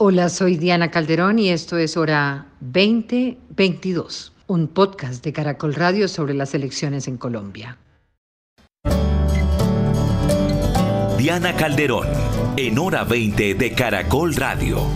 [0.00, 6.34] Hola, soy Diana Calderón y esto es Hora 2022, un podcast de Caracol Radio sobre
[6.34, 7.78] las elecciones en Colombia.
[11.18, 12.06] Diana Calderón,
[12.56, 14.86] en Hora 20 de Caracol Radio.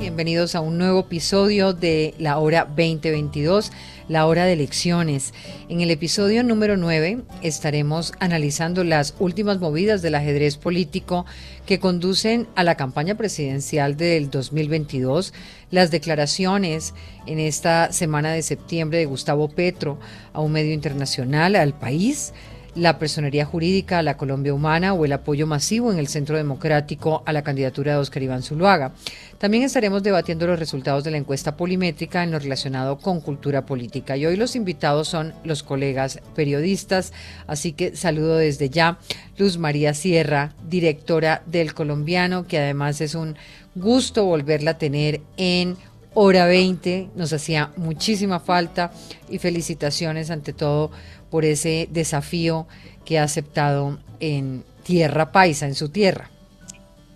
[0.00, 3.70] Bienvenidos a un nuevo episodio de la Hora 2022
[4.12, 5.32] la hora de elecciones.
[5.70, 11.24] En el episodio número 9 estaremos analizando las últimas movidas del ajedrez político
[11.64, 15.32] que conducen a la campaña presidencial del 2022,
[15.70, 16.92] las declaraciones
[17.26, 19.98] en esta semana de septiembre de Gustavo Petro
[20.34, 22.34] a un medio internacional, al país,
[22.74, 27.22] la personería jurídica a la Colombia Humana o el apoyo masivo en el Centro Democrático
[27.26, 28.92] a la candidatura de Oscar Iván Zuluaga.
[29.38, 34.16] También estaremos debatiendo los resultados de la encuesta polimétrica en lo relacionado con cultura política.
[34.16, 37.12] Y hoy los invitados son los colegas periodistas,
[37.46, 38.98] así que saludo desde ya
[39.36, 43.36] Luz María Sierra, directora del Colombiano, que además es un
[43.74, 45.76] gusto volverla a tener en
[46.14, 48.92] hora 20, nos hacía muchísima falta
[49.30, 50.90] y felicitaciones ante todo
[51.32, 52.66] por ese desafío
[53.06, 56.30] que ha aceptado en Tierra Paisa, en su tierra.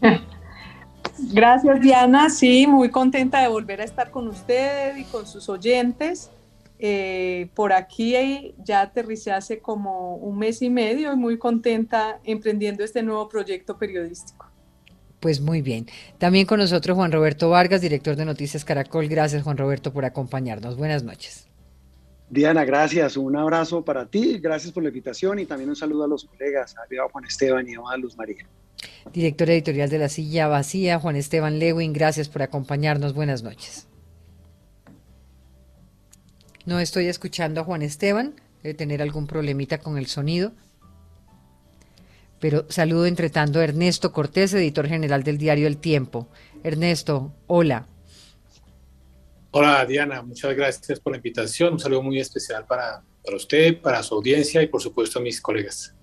[1.19, 6.31] Gracias Diana, sí, muy contenta de volver a estar con usted y con sus oyentes.
[6.79, 12.85] Eh, por aquí ya aterricé hace como un mes y medio y muy contenta emprendiendo
[12.85, 14.47] este nuevo proyecto periodístico.
[15.21, 15.87] Pues muy bien.
[16.17, 19.09] También con nosotros Juan Roberto Vargas, director de Noticias Caracol.
[19.09, 20.79] Gracias Juan Roberto por acompañarnos.
[20.79, 21.49] Buenas noches.
[22.29, 23.17] Diana, gracias.
[23.17, 24.39] Un abrazo para ti.
[24.39, 27.75] Gracias por la invitación y también un saludo a los colegas, a Juan Esteban y
[27.75, 28.47] a Luz María.
[29.13, 33.15] Director editorial de La Silla Vacía, Juan Esteban Lewin, gracias por acompañarnos.
[33.15, 33.87] Buenas noches.
[36.65, 40.53] No estoy escuchando a Juan Esteban, debe tener algún problemita con el sonido.
[42.41, 46.29] Pero saludo entre tanto a Ernesto Cortés, editor general del diario El Tiempo.
[46.65, 47.87] Ernesto, hola.
[49.59, 51.73] Hola Diana, muchas gracias por la invitación.
[51.73, 55.41] Un saludo muy especial para, para usted, para su audiencia y por supuesto a mis
[55.41, 55.95] colegas.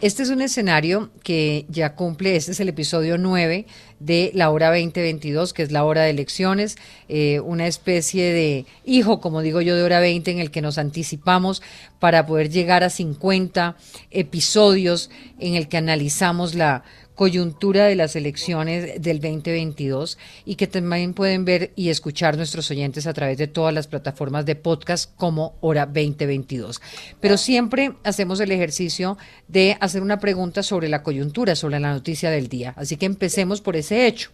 [0.00, 3.66] Este es un escenario que ya cumple, este es el episodio 9
[3.98, 6.76] de la hora 2022, que es la hora de elecciones,
[7.10, 10.78] eh, una especie de hijo, como digo yo, de hora 20 en el que nos
[10.78, 11.62] anticipamos
[11.98, 13.76] para poder llegar a 50
[14.10, 16.84] episodios en el que analizamos la
[17.18, 23.08] coyuntura de las elecciones del 2022 y que también pueden ver y escuchar nuestros oyentes
[23.08, 26.80] a través de todas las plataformas de podcast como Hora 2022.
[27.20, 29.18] Pero siempre hacemos el ejercicio
[29.48, 32.72] de hacer una pregunta sobre la coyuntura, sobre la noticia del día.
[32.76, 34.30] Así que empecemos por ese hecho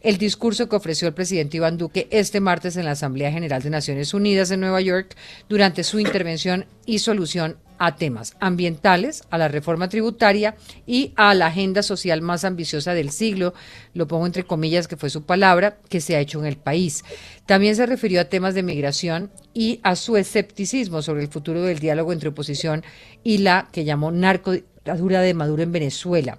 [0.00, 3.70] el discurso que ofreció el presidente Iván Duque este martes en la Asamblea General de
[3.70, 5.16] Naciones Unidas en Nueva York
[5.48, 10.56] durante su intervención y solución a temas ambientales, a la reforma tributaria
[10.86, 13.54] y a la agenda social más ambiciosa del siglo,
[13.94, 17.04] lo pongo entre comillas que fue su palabra, que se ha hecho en el país.
[17.46, 21.78] También se refirió a temas de migración y a su escepticismo sobre el futuro del
[21.78, 22.84] diálogo entre oposición
[23.24, 26.38] y la que llamó narcodictadura de Maduro en Venezuela.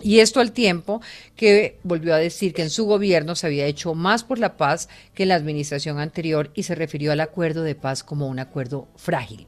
[0.00, 1.00] Y esto al tiempo
[1.36, 4.88] que volvió a decir que en su gobierno se había hecho más por la paz
[5.14, 8.88] que en la administración anterior y se refirió al acuerdo de paz como un acuerdo
[8.96, 9.46] frágil.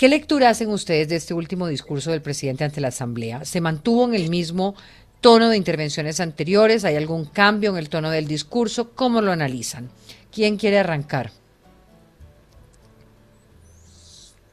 [0.00, 3.44] ¿Qué lectura hacen ustedes de este último discurso del presidente ante la Asamblea?
[3.44, 4.74] ¿Se mantuvo en el mismo
[5.20, 6.86] tono de intervenciones anteriores?
[6.86, 8.92] ¿Hay algún cambio en el tono del discurso?
[8.94, 9.90] ¿Cómo lo analizan?
[10.32, 11.32] ¿Quién quiere arrancar?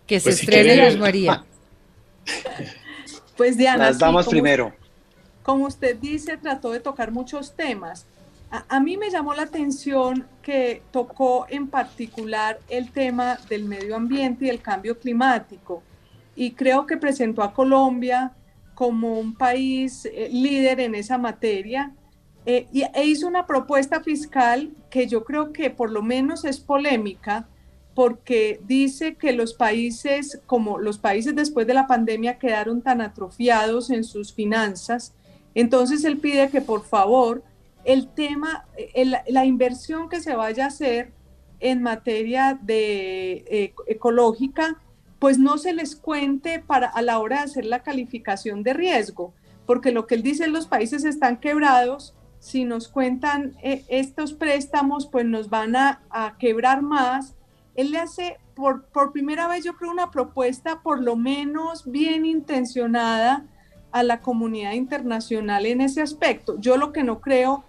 [0.05, 1.45] Que se pues estrene Luz María.
[3.37, 4.73] Pues Diana, las damas primero
[5.47, 8.05] como usted dice, trató de tocar muchos temas.
[8.49, 14.45] A, mí me llamó la atención que tocó en particular el tema del medio ambiente
[14.45, 15.83] y el cambio climático.
[16.33, 18.31] Y creo que presentó a Colombia
[18.73, 21.93] como un país eh, líder en esa materia.
[22.45, 26.61] Eh, y, e hizo una propuesta fiscal que yo creo que por lo menos es
[26.61, 27.49] polémica,
[27.93, 33.89] porque dice que los países, como los países después de la pandemia quedaron tan atrofiados
[33.89, 35.13] en sus finanzas,
[35.53, 37.43] entonces él pide que por favor
[37.87, 38.65] el tema,
[39.27, 41.13] la inversión que se vaya a hacer
[41.61, 44.77] en materia de eh, ecológica,
[45.19, 49.33] pues no se les cuente para a la hora de hacer la calificación de riesgo,
[49.65, 55.07] porque lo que él dice, los países están quebrados, si nos cuentan eh, estos préstamos,
[55.07, 57.35] pues nos van a, a, quebrar más.
[57.73, 62.25] Él le hace por, por primera vez, yo creo, una propuesta por lo menos bien
[62.25, 63.45] intencionada
[63.91, 66.59] a la comunidad internacional en ese aspecto.
[66.59, 67.63] Yo lo que no creo,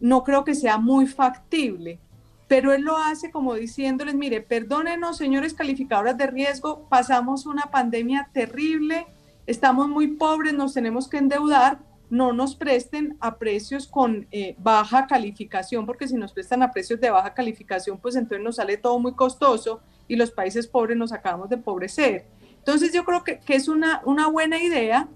[0.00, 2.00] no creo que sea muy factible,
[2.48, 8.28] pero él lo hace como diciéndoles, mire, perdónenos, señores calificadores de riesgo, pasamos una pandemia
[8.32, 9.06] terrible,
[9.46, 15.06] estamos muy pobres, nos tenemos que endeudar, no nos presten a precios con eh, baja
[15.06, 18.98] calificación, porque si nos prestan a precios de baja calificación, pues entonces nos sale todo
[18.98, 22.26] muy costoso y los países pobres nos acabamos de empobrecer.
[22.58, 25.08] Entonces yo creo que, que es una, una buena idea,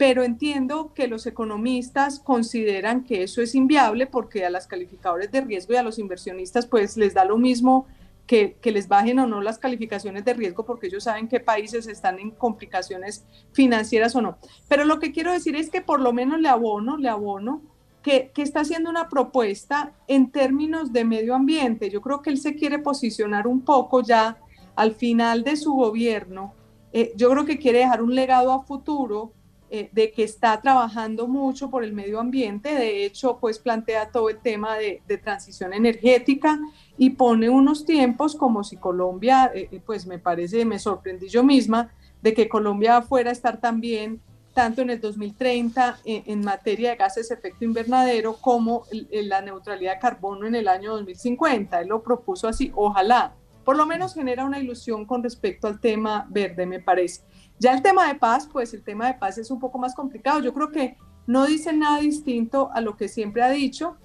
[0.00, 5.42] pero entiendo que los economistas consideran que eso es inviable porque a las calificadores de
[5.42, 7.86] riesgo y a los inversionistas pues les da lo mismo
[8.26, 12.18] que, les bajen o no las calificaciones de riesgo porque ellos saben qué países están
[12.18, 14.38] en complicaciones financieras o no.
[14.68, 17.60] Pero lo que quiero decir es que por lo menos le abono, le abono
[18.02, 21.90] que, está haciendo una propuesta en términos de medio ambiente.
[21.90, 24.38] Yo creo que él se quiere posicionar un poco ya
[24.76, 26.54] al final de su gobierno.
[26.94, 29.34] Eh, yo creo que quiere dejar un legado a futuro
[29.72, 34.28] eh, de que está trabajando mucho por el medio ambiente, de hecho, pues plantea todo
[34.28, 36.58] el tema de, transición energética
[36.98, 41.44] y pone unos tiempos como si Colombia, eh, eh, pues me parece, me sorprendí yo
[41.44, 44.20] misma, de que Colombia fuera a estar también
[44.54, 49.94] tanto en el 2030 en, materia de gases de efecto invernadero como en la neutralidad
[49.94, 51.80] de carbono en el año 2050.
[51.80, 53.34] Él lo propuso así, ojalá.
[53.64, 57.22] Por lo menos genera una ilusión con respecto al tema verde, me parece.
[57.60, 60.40] Ya el tema de paz, pues el tema de paz es un poco más complicado.
[60.40, 60.96] Yo creo que
[61.26, 63.98] no dice nada distinto a lo que siempre ha dicho.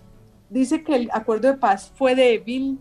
[0.50, 2.80] Dice que el acuerdo de paz fue débil.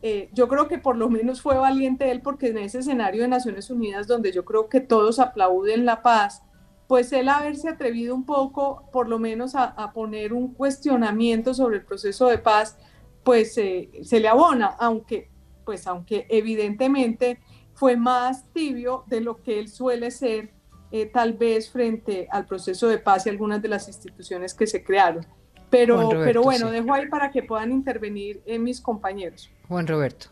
[0.00, 3.28] Eh, yo creo que por lo menos fue valiente él porque en ese escenario de
[3.28, 6.42] Naciones Unidas donde yo creo que todos aplauden la paz,
[6.88, 11.84] pues él haberse atrevido un poco, por lo menos a, poner un cuestionamiento sobre el
[11.84, 12.78] proceso de paz,
[13.22, 15.30] pues eh, se le abona, aunque,
[15.64, 17.40] pues aunque evidentemente
[17.74, 20.50] fue más tibio de lo que él suele ser
[20.90, 24.84] eh, tal vez frente al proceso de paz y algunas de las instituciones que se
[24.84, 25.26] crearon.
[25.70, 29.50] Pero, pero bueno, dejo ahí para que puedan intervenir en mis compañeros.
[29.66, 30.28] Juan Roberto.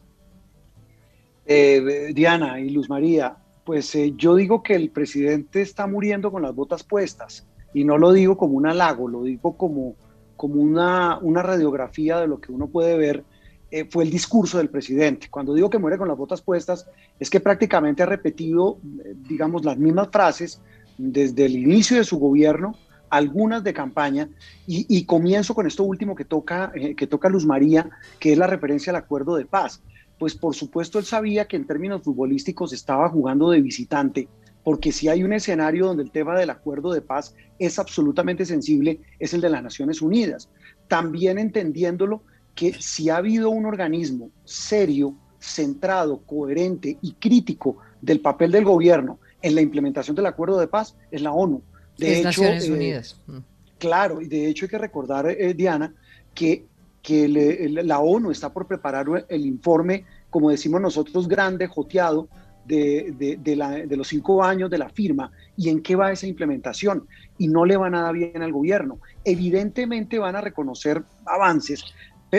[1.45, 6.43] Eh, Diana y Luz María, pues eh, yo digo que el presidente está muriendo con
[6.43, 7.45] las botas puestas
[7.75, 9.97] y no lo digo como un halago, lo digo como,
[10.37, 13.25] como una, una radiografía de lo que uno puede ver
[13.73, 15.29] eh, fue el discurso del presidente.
[15.31, 16.87] Cuando digo que muere con las botas puestas,
[17.19, 20.61] es que prácticamente ha repetido, eh, digamos, las mismas frases
[20.99, 22.77] desde el inicio de su gobierno,
[23.09, 24.29] algunas de campaña,
[24.67, 27.89] y, comienzo con esto último que toca, eh, que toca Luz María,
[28.21, 29.83] que es la referencia al acuerdo de paz.
[30.19, 34.29] Pues por supuesto él sabía que en términos futbolísticos estaba jugando de visitante,
[34.65, 39.01] porque si hay un escenario donde el tema del acuerdo de paz es absolutamente sensible,
[39.19, 40.51] es el de las Naciones Unidas.
[40.89, 42.23] También entendiéndolo
[42.55, 49.19] que si ha habido un organismo serio, centrado, coherente y crítico del papel del gobierno
[49.41, 51.63] en la implementación del acuerdo de paz, es la ONU.
[51.99, 53.21] De hecho, Naciones eh, Unidas.
[53.27, 53.39] Mm.
[53.79, 55.93] Claro, y de hecho hay que recordar, eh, Diana,
[56.35, 56.67] que,
[57.03, 62.29] que la ONU está por preparar el informe, como decimos nosotros, grande, joteado,
[62.65, 67.07] de, de, los cinco años de la firma y en qué va esa implementación.
[67.39, 69.01] Y no le va nada bien al gobierno.
[69.25, 71.85] Evidentemente van a reconocer avances,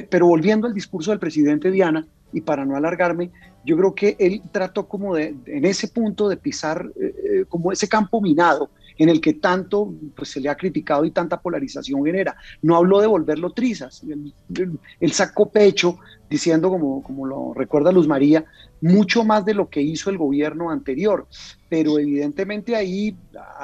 [0.02, 3.32] pero volviendo al discurso del presidente Diana, y para no alargarme,
[3.64, 7.72] yo creo que él trató como de, en ese punto de pisar eh, eh, como
[7.72, 12.04] ese campo minado en el que tanto pues, se le ha criticado y tanta polarización
[12.04, 12.36] genera.
[12.62, 16.00] No habló de volverlo trizas, él, sacó pecho
[16.30, 18.46] diciendo, como, como lo recuerda Luz María,
[18.82, 21.28] mucho más de lo que hizo el gobierno anterior,
[21.70, 23.16] pero evidentemente ahí,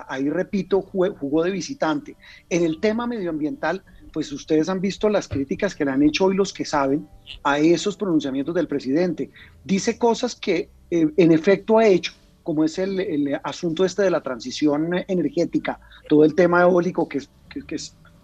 [0.08, 2.16] ahí repito, jugó de visitante.
[2.50, 6.36] En el tema medioambiental, pues ustedes han visto las críticas que le han hecho hoy
[6.36, 7.08] los que saben
[7.44, 9.30] a esos pronunciamientos del presidente.
[9.64, 14.22] Dice cosas que eh, en efecto ha hecho, como es el, asunto este de la
[14.22, 17.20] transición energética, todo el tema eólico que,
[17.50, 17.78] que,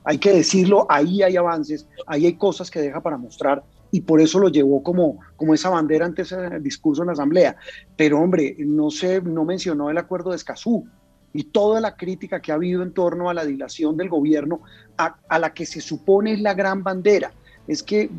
[0.03, 4.19] hay que decirlo, ahí hay avances, ahí hay cosas que deja para mostrar y por
[4.19, 7.55] eso lo llevó como, como esa bandera ante ese discurso en la Asamblea.
[7.95, 10.87] Pero hombre, no, se, no mencionó el acuerdo de Escazú,
[11.35, 14.61] y toda la crítica que ha habido en torno a la dilación del gobierno,
[14.97, 17.33] a, la que se supone es la gran bandera.
[17.67, 18.09] Es que,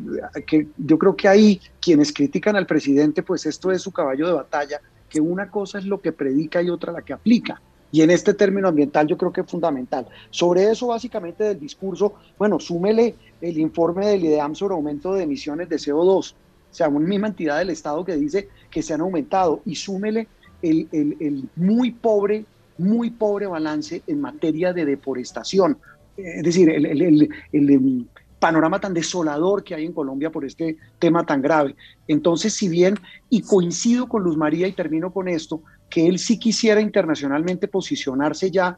[0.45, 4.33] que, yo creo que ahí quienes critican al presidente, pues esto es su caballo de
[4.33, 7.59] batalla, que una cosa es lo que predica y otra la que aplica.
[7.91, 10.07] Y en este término ambiental yo creo que es fundamental.
[10.29, 15.69] Sobre eso básicamente del discurso, bueno, súmele el informe del IDEAM sobre aumento de emisiones
[15.69, 16.33] de CO2, o
[16.69, 20.27] sea, una misma entidad del Estado que dice que se han aumentado, y súmele
[20.61, 22.45] el, el, el muy pobre
[22.77, 25.77] muy pobre balance en materia de deforestación.
[26.17, 31.75] Es decir, el, panorama tan desolador que hay en Colombia por este tema tan grave.
[32.07, 32.95] Entonces, si bien,
[33.31, 38.51] y coincido con Luz María y termino con esto, que él sí quisiera internacionalmente posicionarse
[38.51, 38.77] ya,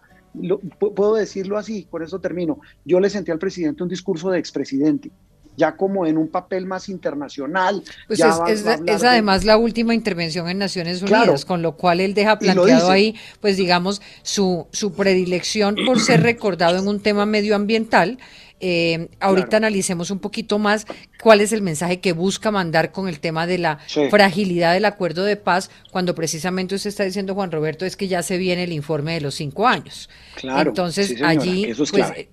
[0.80, 5.12] puedo decirlo así, por eso termino, yo le sentí al presidente un discurso de expresidente,
[5.60, 7.84] ya como en un papel más internacional.
[8.08, 12.90] Pues es, además la última intervención en Naciones Unidas, con lo cual él deja planteado
[12.90, 18.18] ahí, pues digamos, su, su predilección por ser recordado en un tema medioambiental
[18.62, 20.86] eh, ahorita analicemos un poquito más
[21.22, 25.24] cuál es el mensaje que busca mandar con el tema de la fragilidad del acuerdo
[25.24, 28.74] de paz, cuando precisamente usted está diciendo, Juan Roberto, es que ya se viene el
[28.74, 30.10] informe de los cinco años.
[30.36, 30.72] Claro.
[30.72, 32.30] Entonces, allí, eso es pues, eh,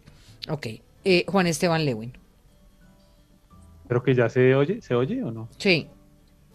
[0.48, 0.66] ok.
[1.04, 2.12] Eh, Juan Esteban Lewin.
[3.88, 5.48] Creo que ya se oye, ¿se oye o no?
[5.58, 5.88] Sí.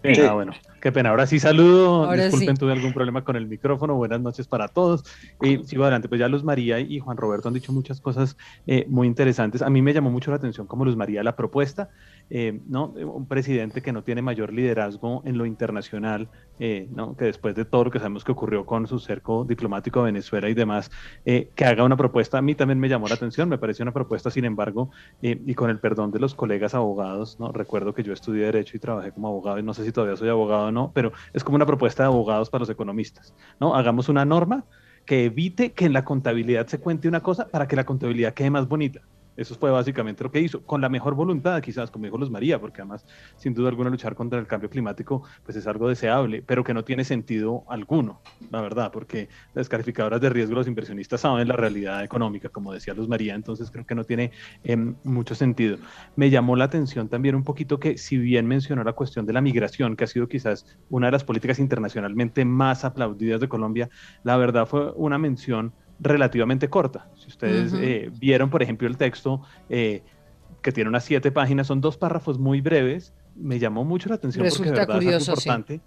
[0.04, 0.54] Ah, bueno.
[0.82, 1.10] Qué pena.
[1.10, 2.12] Ahora sí saludo.
[2.12, 3.96] Disculpen, tuve algún problema con el micrófono.
[3.96, 5.04] Buenas noches para todos.
[5.42, 6.10] Y sigo adelante.
[6.10, 8.36] Pues ya Luz María y Juan Roberto han dicho muchas cosas
[8.66, 9.62] eh, muy interesantes.
[9.62, 11.90] A mí me llamó mucho la atención como Luz María la propuesta
[12.34, 12.86] eh, ¿no?
[12.88, 17.18] Un presidente que no tiene mayor liderazgo en lo internacional, eh, ¿no?
[17.18, 20.48] Que después de todo lo que sabemos que ocurrió con su cerco diplomático a Venezuela
[20.48, 20.90] y demás,
[21.26, 23.92] eh, que haga una propuesta, a mí también me llamó la atención, me pareció una
[23.92, 27.52] propuesta, sin embargo, y con el perdón de los colegas abogados, ¿no?
[27.52, 30.30] Recuerdo que yo estudié Derecho y trabajé como abogado, y no sé si todavía soy
[30.30, 33.76] abogado o no, pero es como una propuesta de abogados para los economistas, ¿no?
[33.76, 34.66] Hagamos una norma
[35.06, 38.52] que evite que en la contabilidad se cuente una cosa para que la contabilidad quede
[38.52, 39.02] más bonita.
[39.36, 42.60] Eso fue básicamente lo que hizo, con la mejor voluntad, quizás, como dijo Luz María,
[42.60, 43.06] porque además,
[43.38, 46.84] sin duda alguna, luchar contra el cambio climático, pues es algo deseable, pero que no
[46.84, 52.04] tiene sentido alguno, la verdad, porque las calificadoras de riesgo, los inversionistas saben la realidad
[52.04, 54.32] económica, como decía Luz María, entonces creo que no tiene
[54.64, 55.78] em, mucho sentido.
[56.16, 59.42] Me llamó la atención también un poquito que, si bien mencionó la cuestión de la
[59.42, 63.90] migración, que ha sido quizás una de las políticas internacionalmente más aplaudidas de Colombia,
[64.24, 67.10] la verdad fue una mención relativamente corta.
[67.16, 70.04] Si ustedes eh, vieron, por ejemplo, el texto eh,
[70.62, 74.46] que tiene unas siete páginas, son dos párrafos muy breves, me llamó mucho la atención
[74.50, 75.82] porque de verdad es importante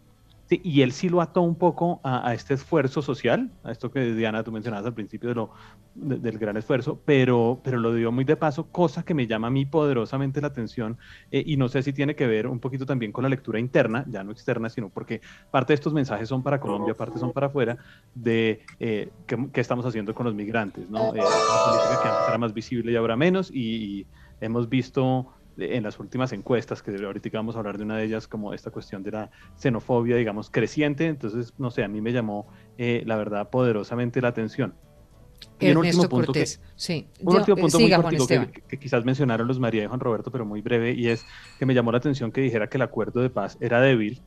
[0.51, 4.43] y él sí lo ató un poco a, este esfuerzo social, a esto que Diana
[4.45, 5.51] tú mencionabas al principio de lo,
[5.95, 9.51] del gran esfuerzo, pero, pero lo dio muy de paso, cosa que me llama a
[9.51, 10.99] mí poderosamente la atención
[11.31, 14.05] eh, y no sé si tiene que ver un poquito también con la lectura interna,
[14.09, 15.21] ya no externa, sino porque
[15.51, 17.79] parte de estos mensajes son para Colombia, parte son para afuera,
[18.15, 21.15] de eh, qué, estamos haciendo con los migrantes, ¿no?
[21.15, 24.07] Eh, una política que antes era más visible y ahora menos y
[24.41, 28.29] hemos visto en las últimas encuestas, que ahorita vamos a hablar de una de ellas,
[28.29, 31.07] como esta cuestión de la xenofobia, digamos, creciente.
[31.07, 32.47] Entonces, no sé, a mí me llamó,
[32.79, 34.75] eh, la verdad, poderosamente la atención.
[35.61, 37.07] Y un último punto, que, sí.
[37.21, 40.63] un último punto muy cortito que, quizás mencionaron los María y Juan Roberto, pero muy
[40.63, 41.25] breve, y es
[41.59, 44.23] que me llamó la atención que dijera que el acuerdo de paz era débil.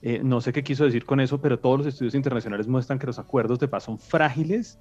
[0.00, 3.06] Eh, no sé qué quiso decir con eso, pero todos los estudios internacionales muestran que
[3.06, 4.78] los acuerdos de paz son frágiles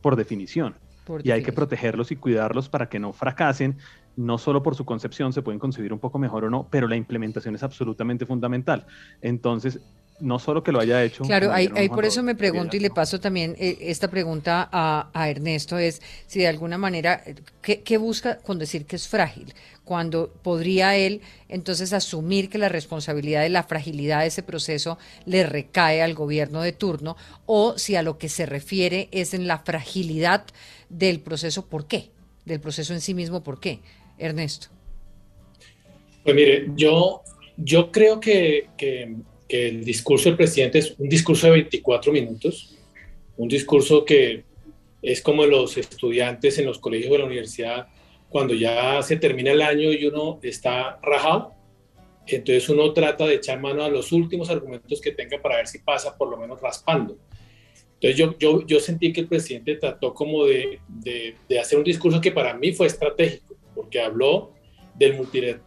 [0.00, 0.76] por definición.
[1.22, 3.76] Y hay que protegerlos y cuidarlos para que no fracasen
[4.16, 6.96] no solo por su concepción se pueden concebir un poco mejor o no, pero la
[6.96, 8.86] implementación es absolutamente fundamental.
[9.22, 9.80] Entonces,
[10.20, 11.24] no solo que lo haya hecho.
[11.24, 15.78] Claro, ahí, por eso me pregunto y le paso también eh, esta pregunta a, Ernesto,
[15.78, 17.22] es si de alguna manera,
[17.62, 19.54] ¿qué, busca con decir que es frágil?
[19.84, 25.44] Cuando podría él entonces asumir que la responsabilidad de la fragilidad de ese proceso le
[25.44, 29.58] recae al gobierno de turno, o si a lo que se refiere es en la
[29.58, 30.44] fragilidad
[30.88, 32.10] del proceso, ¿por qué?
[32.44, 33.80] Del proceso en sí mismo, ¿por qué?
[34.18, 34.68] Ernesto?
[36.22, 37.22] Pues mire, yo,
[37.56, 39.16] yo creo que, que,
[39.50, 42.76] el discurso del presidente es un discurso de 24 minutos,
[43.36, 44.44] un discurso que
[45.02, 47.88] es como los estudiantes en los colegios de la universidad,
[48.28, 51.54] cuando ya se termina el año y uno está rajado,
[52.26, 55.78] entonces uno trata de echar mano a los últimos argumentos que tenga para ver si
[55.80, 57.18] pasa por lo menos raspando.
[57.94, 61.84] Entonces yo, yo, yo sentí que el presidente trató como de, de, de hacer un
[61.84, 64.52] discurso que para mí fue estratégico porque habló
[64.94, 65.18] del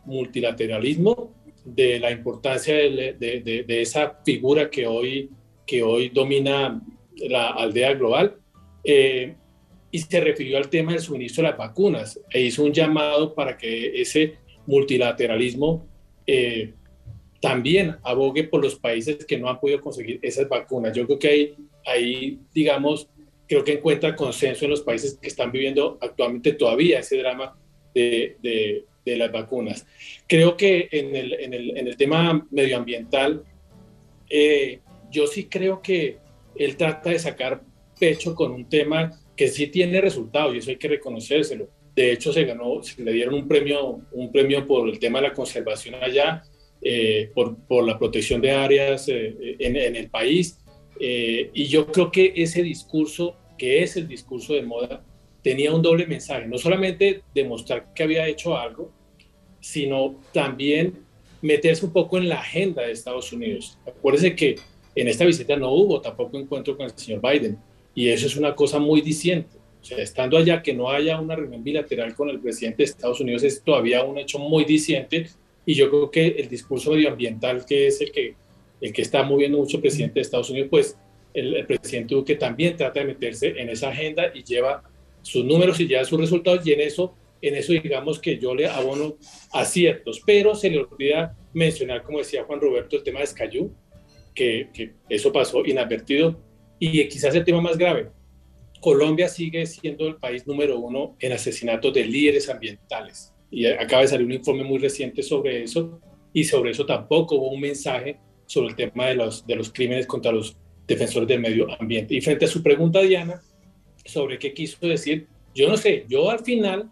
[0.05, 1.33] multilateralismo,
[1.65, 5.29] de la importancia de, esa figura que hoy,
[5.65, 6.81] que hoy domina
[7.15, 8.35] la aldea global,
[8.83, 9.35] eh,
[9.91, 13.55] y se refirió al tema del suministro de las vacunas e hizo un llamado para
[13.57, 15.85] que ese multilateralismo
[16.25, 16.73] eh,
[17.39, 20.95] también abogue por los países que no han podido conseguir esas vacunas.
[20.95, 21.55] Yo creo que ahí,
[21.85, 23.07] ahí, digamos,
[23.47, 27.55] creo que encuentra consenso en los países que están viviendo actualmente todavía ese drama
[27.93, 29.85] de, las vacunas.
[30.27, 33.43] Creo que en el, tema medioambiental,
[34.29, 34.79] eh,
[35.11, 36.17] yo sí creo que
[36.55, 37.61] él trata de sacar
[37.99, 41.69] pecho con un tema que sí tiene resultado y eso hay que reconocérselo.
[41.95, 45.27] De hecho, se ganó, se le dieron un premio, un premio por el tema de
[45.27, 46.43] la conservación allá,
[46.81, 50.59] eh, por, por, la protección de áreas eh, en, en, el país.
[50.99, 55.03] y yo creo que ese discurso, que es el discurso de moda,
[55.43, 58.91] tenía un doble mensaje, no solamente demostrar que había hecho algo,
[59.59, 61.03] sino también
[61.41, 63.77] meterse un poco en la agenda de Estados Unidos.
[63.85, 64.55] Acuérdense que
[64.95, 67.57] en esta visita no hubo tampoco encuentro con el señor Biden
[67.93, 69.57] y eso es una cosa muy diciente.
[69.81, 73.19] O sea, estando allá, que no haya una reunión bilateral con el presidente de Estados
[73.19, 75.27] Unidos es todavía un hecho muy diciente
[75.65, 78.35] y yo creo que el discurso medioambiental, que es el que,
[78.79, 80.97] el que está moviendo mucho el presidente de Estados Unidos, pues
[81.33, 84.83] el, el presidente Duque también trata de meterse en esa agenda y lleva
[85.23, 88.67] sus números y lleva sus resultados y en eso, en eso digamos que yo le
[88.67, 89.17] abono
[89.51, 93.73] aciertos, pero se le olvida mencionar, como decía Juan Roberto, el tema de Escayú,
[94.35, 96.39] que, que eso pasó inadvertido
[96.77, 98.11] y quizás el tema más grave,
[98.79, 103.33] Colombia sigue siendo el país número uno en asesinatos de líderes ambientales.
[103.49, 106.01] Y acaba de salir un informe muy reciente sobre eso,
[106.33, 110.07] y sobre eso tampoco hubo un mensaje sobre el tema de los, de los crímenes
[110.07, 112.15] contra los defensores del medio ambiente.
[112.15, 113.41] Y frente a su pregunta, Diana,
[114.05, 116.91] sobre qué quiso decir, yo no sé, yo al final,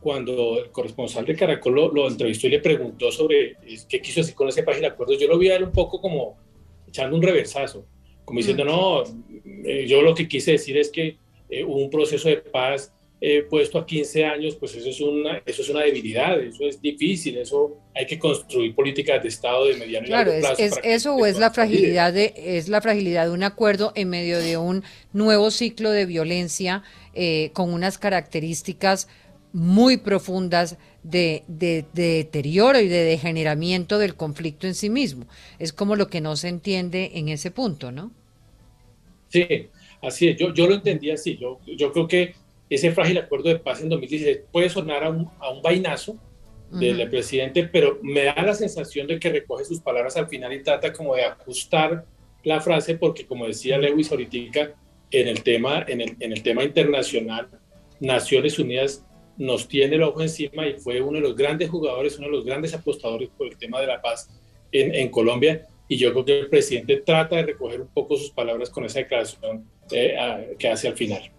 [0.00, 3.56] cuando el corresponsal de Caracol lo, entrevistó y le preguntó sobre
[3.88, 6.00] qué quiso decir con ese página de acuerdos, yo lo vi a él un poco
[6.00, 6.36] como
[6.86, 7.84] echando un reversazo,
[8.24, 9.02] como diciendo, no,
[9.64, 11.16] eh, yo lo que quise decir es que
[11.50, 15.62] eh, un proceso de paz eh, puesto a 15 años, pues eso es, una, eso
[15.62, 20.06] es una debilidad, eso es difícil, eso hay que construir políticas de Estado de mediano
[20.06, 20.62] y largo plazo.
[20.62, 24.38] Es, eso o es la, fragilidad de, es la fragilidad de un acuerdo en medio
[24.38, 29.08] de un nuevo ciclo de violencia eh, con unas características
[29.52, 35.26] muy profundas de, de, deterioro y de degeneramiento del conflicto en sí mismo.
[35.58, 38.12] Es como lo que no se entiende en ese punto, ¿no?
[39.28, 39.70] Sí,
[40.00, 41.36] Así es, yo, yo lo entendí así.
[41.36, 42.34] Yo, yo creo que
[42.70, 46.16] ese frágil acuerdo de paz en 2016 puede sonar a un, a un vainazo
[46.70, 50.62] del presidente, pero me da la sensación de que recoge sus palabras al final y
[50.62, 52.04] trata como de ajustar
[52.44, 54.74] la frase, porque como decía Lewis ahorita,
[55.10, 57.48] en el tema, en el, en el tema internacional,
[58.00, 59.04] Naciones Unidas
[59.38, 62.44] nos tiene el ojo encima y fue uno de los grandes jugadores, uno de los
[62.44, 64.28] grandes apostadores por el tema de la paz
[64.72, 65.66] en, en Colombia.
[65.88, 68.98] Y yo creo que el presidente trata de recoger un poco sus palabras con esa
[68.98, 71.30] declaración eh, que hace al final.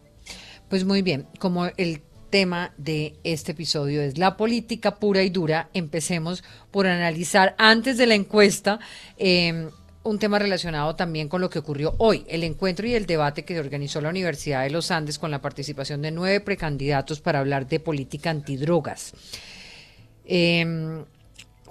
[0.69, 5.69] Pues muy bien, como el tema de este episodio es la política pura y dura,
[5.73, 8.79] empecemos por analizar antes de la encuesta
[9.17, 9.71] em,
[10.03, 13.59] un tema relacionado también con lo que ocurrió hoy, el encuentro y el debate que
[13.59, 17.79] organizó la Universidad de los Andes con la participación de nueve precandidatos para hablar de
[17.79, 19.13] política antidrogas.
[20.23, 21.03] Eh,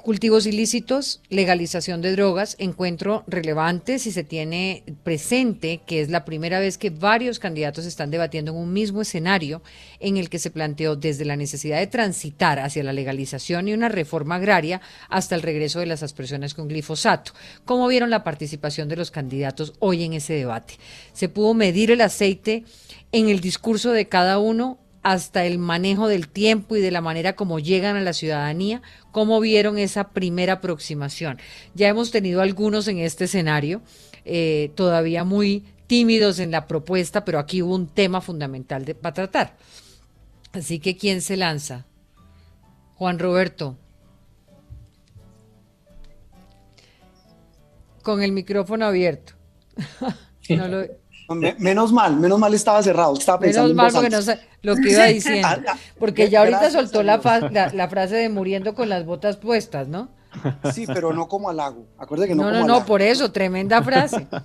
[0.09, 6.61] Cultivos ilícitos, legalización de drogas, encuentro relevante si se tiene presente que es la primera
[6.61, 9.61] vez que varios candidatos están debatiendo en un mismo escenario
[10.01, 13.91] en el que se planteó desde la necesidad de transitar hacia la legalización y una
[13.91, 17.33] reforma agraria hasta el regreso de las aspersiones con glifosato.
[17.67, 20.77] ¿Cómo vieron la participación de los candidatos hoy en ese debate?
[21.13, 22.65] ¿Se pudo medir el aceite
[23.13, 24.79] en el discurso de cada uno?
[25.13, 29.41] Hasta el manejo del tiempo y de la manera como llegan a la ciudadanía, ¿cómo
[29.41, 31.39] vieron esa primera aproximación?
[31.75, 33.81] Ya hemos tenido algunos en este escenario,
[34.27, 39.15] eh, todavía muy tímidos en la propuesta, pero aquí hubo un tema fundamental de, para
[39.15, 39.57] tratar.
[40.53, 41.87] Así que, ¿quién se lanza?
[42.97, 43.79] Juan Roberto.
[48.03, 49.33] Con el micrófono abierto.
[50.51, 50.85] no lo...
[51.59, 53.15] Menos mal, menos mal estaba cerrado.
[53.15, 55.49] Estaba menos mal porque no sé lo que iba diciendo.
[55.49, 57.19] Ah, ah, porque ya ahorita soltó la,
[57.73, 60.09] la, frase de muriendo con las botas puestas, ¿no?
[60.73, 61.87] Sí, pero no como halago.
[61.99, 62.45] Acuerde que no.
[62.45, 64.27] No, no, no, por eso, tremenda frase.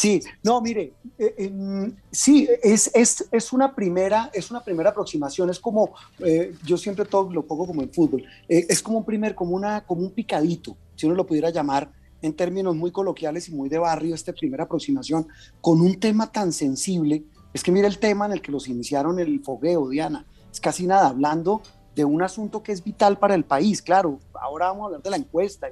[0.00, 5.60] Sí, no, mire, eh, sí, es, es, es, una primera, es una primera aproximación, es
[5.60, 9.34] como, eh, yo siempre todo lo pongo como en fútbol, eh, es como un primer,
[9.34, 13.52] como, una, como un picadito, si uno lo pudiera llamar, en términos muy coloquiales y
[13.52, 15.26] muy de barrio, esta primera aproximación
[15.60, 17.24] con un tema tan sensible.
[17.52, 20.26] Es que mira el tema en el que los iniciaron el fogueo, Diana.
[20.52, 21.62] Es casi nada, hablando
[21.94, 23.82] de un asunto que es vital para el país.
[23.82, 25.68] Claro, ahora vamos a hablar de la encuesta.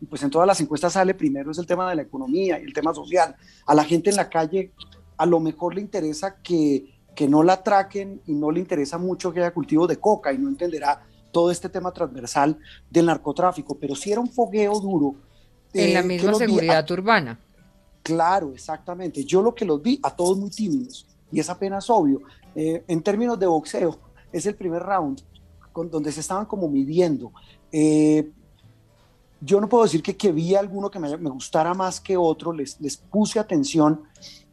[0.00, 2.64] Y pues en todas las encuestas sale primero es el tema de la economía y
[2.64, 3.36] el tema social.
[3.66, 4.72] A la gente en la calle
[5.16, 9.32] a lo mejor le interesa que, que no la atraquen y no le interesa mucho
[9.32, 12.58] que haya cultivo de coca y no entenderá todo este tema transversal
[12.90, 13.76] del narcotráfico.
[13.78, 15.14] Pero si era un fogueo duro
[15.74, 17.38] en la eh, misma seguridad urbana.
[18.02, 19.24] Claro, exactamente.
[19.24, 22.22] Yo lo que los vi a todos muy tímidos y es apenas obvio.
[22.54, 23.98] Eh, en términos de boxeo,
[24.32, 25.22] es el primer round
[25.72, 27.32] con, donde se estaban como midiendo.
[27.70, 28.30] Eh,
[29.40, 32.52] yo no puedo decir que, que vi alguno que me, me, gustara más que otro,
[32.52, 34.02] les, les puse atención.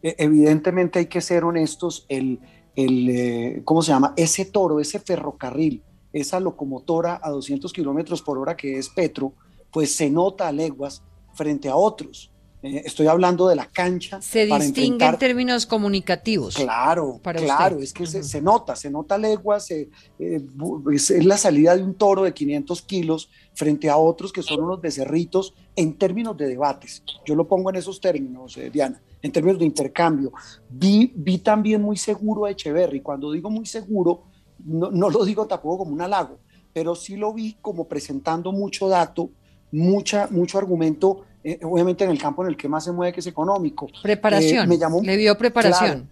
[0.02, 2.40] evidentemente hay que ser honestos, el,
[2.76, 4.14] el ¿cómo se llama?
[4.16, 9.34] Ese toro, ese ferrocarril, esa locomotora a 200 kilómetros por hora que es Petro,
[9.72, 11.04] pues se nota a leguas
[11.40, 12.30] frente a otros.
[12.62, 14.22] Eh, estoy hablando de la cancha.
[14.22, 16.56] Se distingue en términos comunicativos.
[16.56, 21.94] Claro, claro, es que se, nota, se nota leguas, eh, es, la salida de un
[21.94, 27.02] toro de 500 kilos frente a otros que son unos becerritos en términos de debates.
[27.26, 29.02] Yo lo pongo en esos términos, eh, Diana.
[29.22, 30.34] en términos de intercambio.
[30.70, 33.00] Vi, vi también muy seguro a Echeverry.
[33.00, 34.24] Cuando digo muy seguro,
[34.66, 36.40] no, no lo digo tampoco como un halago,
[36.74, 39.30] pero sí lo vi como presentando mucho dato,
[39.72, 43.20] mucha, mucho argumento, eh, obviamente en el campo en el que más se mueve, que
[43.20, 43.88] es económico.
[44.02, 44.68] Preparación.
[44.68, 46.10] me llamó, le vio preparación.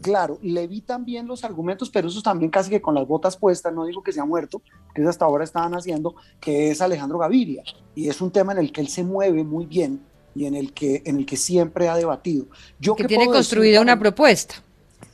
[0.00, 3.72] Claro, le vi también los argumentos, pero esos también casi que con las botas puestas,
[3.72, 4.62] no digo que se ha muerto,
[4.94, 7.62] que hasta ahora estaban haciendo, que es Alejandro Gaviria.
[7.94, 10.00] Y es un tema en el que él se mueve muy bien
[10.34, 12.46] y en el que, en el que siempre ha debatido.
[12.78, 14.56] Yo que tiene construida una propuesta.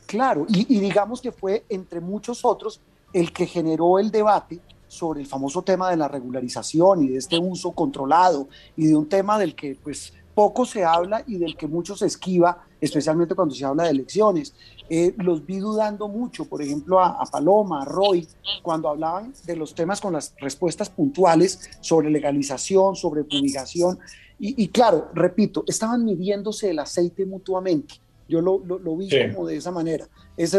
[0.06, 2.80] Claro, y, digamos que fue entre muchos otros
[3.12, 7.38] el que generó el debate sobre el famoso tema de la regularización y de este
[7.38, 11.66] uso controlado y de un tema del que pues poco se habla y del que
[11.66, 14.54] mucho se esquiva, especialmente cuando se habla de elecciones.
[14.88, 18.24] Eh, los vi dudando mucho, por ejemplo, a, Paloma, a Roy,
[18.62, 23.98] cuando hablaban de los temas con las respuestas puntuales sobre legalización, sobre fumigación.
[24.38, 27.94] Y, claro, repito, estaban midiéndose el aceite mutuamente.
[28.28, 30.06] Yo lo, lo, vi como de esa manera.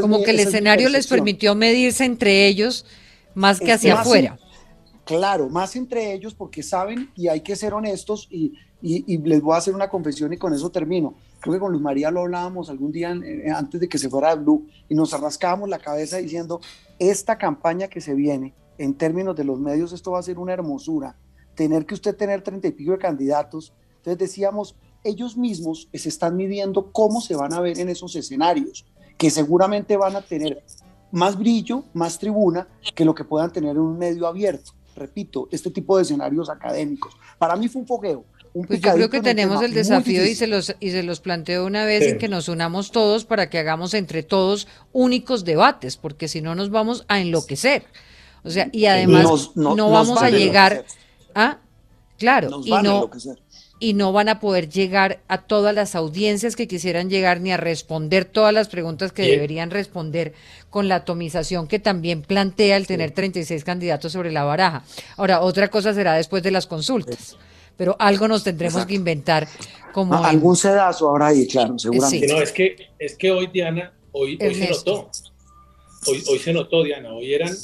[0.01, 2.85] como que el escenario les permitió medirse entre ellos
[3.33, 4.37] más que hacia afuera.
[5.05, 9.55] claro, más entre ellos porque saben y hay que ser honestos y, y, les voy
[9.55, 11.15] a hacer una confesión y con eso termino.
[11.39, 14.35] Creo que con Luz María lo hablábamos algún día eh, antes de que se fuera
[14.35, 16.61] de Blue y nos arrascábamos la cabeza diciendo,
[16.97, 20.53] esta campaña que se viene, en términos de los medios, esto va a ser una
[20.53, 21.15] hermosura.
[21.55, 23.73] Tener que usted tener treinta y pico de candidatos.
[23.97, 28.85] Entonces decíamos, ellos mismos se están midiendo cómo se van a ver en esos escenarios,
[29.17, 30.63] que seguramente van a tener
[31.11, 34.71] más brillo, más tribuna que lo que puedan tener en un medio abierto.
[34.95, 37.15] Repito, este tipo de escenarios académicos.
[37.37, 38.25] Para mí fue un fogueo
[38.67, 41.85] pues yo creo que tenemos el desafío y se los y se los planteo una
[41.85, 46.41] vez en que nos unamos todos para que hagamos entre todos únicos debates, porque si
[46.41, 47.85] no nos vamos a enloquecer.
[48.43, 50.85] O sea, y además no vamos a llegar
[51.35, 51.59] a
[52.17, 53.09] claro, y no
[53.79, 57.57] y no van a poder llegar a todas las audiencias que quisieran llegar ni a
[57.57, 60.33] responder todas las preguntas que deberían responder
[60.69, 64.83] con la atomización que también plantea el tener 36 candidatos sobre la baraja.
[65.15, 67.37] Ahora, otra cosa será después de las consultas
[67.79, 69.47] pero algo nos tendremos que inventar
[69.93, 72.27] como algún sedazo ahora ahí, claro, seguramente.
[72.27, 75.09] No, es que es que hoy Diana, hoy, hoy se notó.
[76.05, 77.55] Hoy, hoy se notó Diana, hoy eran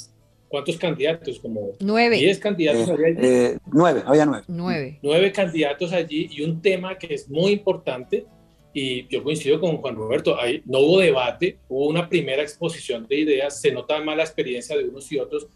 [0.55, 1.37] ¿cuántos candidatos?
[1.39, 2.17] Como nueve.
[2.17, 3.17] Diez candidatos había allí.
[3.21, 4.45] Eh, nueve, había nueve.
[4.47, 4.99] Nueve.
[5.01, 8.25] Nueve candidatos allí y un tema que es muy importante
[8.73, 13.19] y yo coincido con Juan Roberto, ahí no hubo debate, hubo una primera exposición de
[13.19, 15.47] ideas, se nota más la experiencia de unos y otros,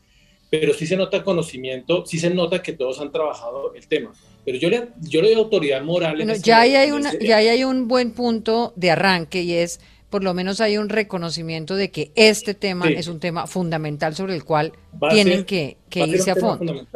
[0.50, 4.12] pero sí se nota conocimiento, sí se nota que todos han trabajado el tema.
[4.44, 6.18] Pero yo le, yo le doy autoridad moral.
[6.18, 10.34] Bueno, ya, hay una, ya hay un buen punto de arranque y es, por lo
[10.34, 14.74] menos hay un reconocimiento de que este tema es un tema fundamental sobre el cual
[15.12, 16.88] tienen que, irse a, fondo.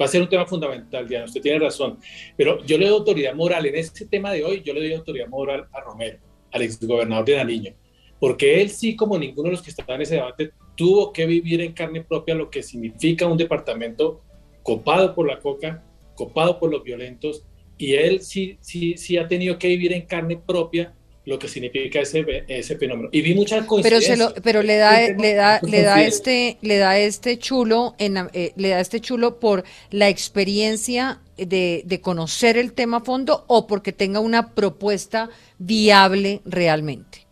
[0.00, 1.98] Va a ser un tema fundamental, Diana, usted tiene razón.
[2.36, 5.28] Pero yo le doy autoridad moral, en este tema de hoy, yo le doy autoridad
[5.28, 6.18] moral a Romero,
[6.52, 7.74] al exgobernador de Nariño,
[8.18, 11.60] porque él sí, como ninguno de los que estaban en ese debate, tuvo que vivir
[11.60, 14.22] en carne propia lo que significa un departamento
[14.62, 17.44] copado por la coca, copado por los violentos,
[17.76, 22.00] y él sí, sí, sí ha tenido que vivir en carne propia lo que significa
[22.00, 23.08] ese, ese fenómeno.
[23.12, 24.18] Y vi muchas coincidencias.
[24.18, 28.16] Pero, se pero le da, le da, le da este, le da este chulo, en,
[28.32, 33.44] eh, le da este chulo por la experiencia de, de, conocer el tema a fondo
[33.48, 37.26] o porque tenga una propuesta viable realmente.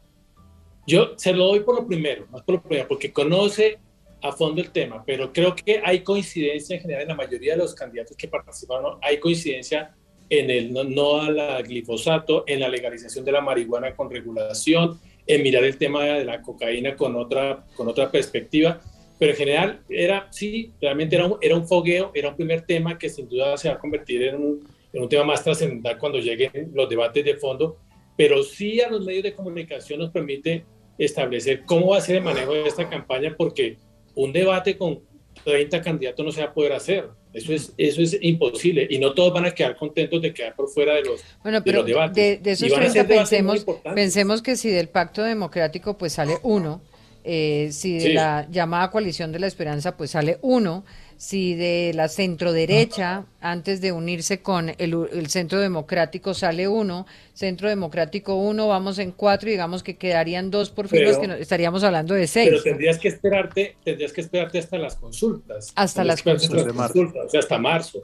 [0.87, 3.79] Yo se lo doy por lo primero, más por lo primero, porque conoce
[4.23, 7.59] a fondo el tema, pero creo que hay coincidencia en general en la mayoría de
[7.59, 9.95] los candidatos que participaron, hay coincidencia
[10.31, 15.43] en el no, no al glifosato, en la legalización de la marihuana con regulación, en
[15.43, 18.81] mirar el tema de la cocaína con otra, con otra perspectiva,
[19.19, 22.97] pero en general era, sí, realmente era un, era un fogueo, era un primer tema
[22.97, 26.19] que sin duda se va a convertir en un, en un tema más trascendental cuando
[26.19, 27.77] lleguen los debates de fondo,
[28.17, 30.65] pero sí a los medios de comunicación nos permite
[30.97, 33.77] establecer cómo va a ser el manejo de esta campaña, porque
[34.15, 35.01] un debate con
[35.45, 37.09] 30 candidatos no se va a poder hacer.
[37.39, 40.69] Eso es, eso es imposible y no todos van a quedar contentos de quedar por
[40.69, 42.43] fuera de los, bueno, pero de debates.
[42.43, 46.83] De, esos 30 pensemos, pensemos que si del pacto democrático pues sale uno,
[47.31, 50.87] eh, si de la llamada coalición de la esperanza pues sale uno,
[51.19, 57.69] si de la centro derecha, antes de unirse con el, centro democrático, sale uno, centro
[57.69, 62.15] democrático uno, vamos en cuatro y digamos que quedarían dos por fin, que estaríamos hablando
[62.15, 62.49] de seis.
[62.49, 65.71] Pero tendrías que esperarte, tendrías que esperarte hasta las consultas.
[65.75, 66.93] Hasta las consultas.
[66.97, 68.01] o sea, hasta marzo.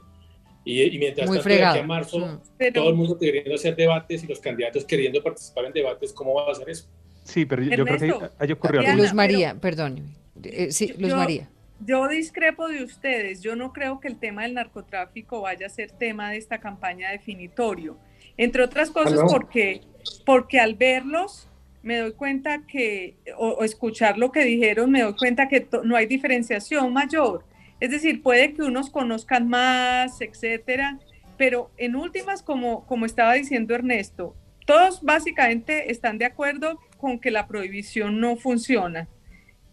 [0.63, 2.73] Y, mientras Muy tanto, aquí a marzo, mm.
[2.75, 6.51] todo el mundo queriendo hacer debates y los candidatos queriendo participar en debates, ¿cómo va
[6.51, 6.87] a ser eso?
[7.25, 10.03] Sí, pero yo, creo que ahí ocurrió Luz María, perdón.
[10.43, 11.49] Eh, sí, Luz María.
[11.85, 13.41] Yo discrepo de ustedes.
[13.41, 17.09] Yo no creo que el tema del narcotráfico vaya a ser tema de esta campaña
[17.11, 17.97] definitorio.
[18.37, 19.81] Entre otras cosas porque,
[20.25, 21.49] porque al verlos
[21.81, 26.05] me doy cuenta que, o, escuchar lo que dijeron, me doy cuenta que no hay
[26.05, 27.43] diferenciación mayor.
[27.79, 30.99] Es decir, puede que unos conozcan más, etcétera,
[31.37, 34.35] pero en últimas, como, como estaba diciendo Ernesto,
[34.65, 39.07] todos básicamente están de acuerdo con que la prohibición no funciona.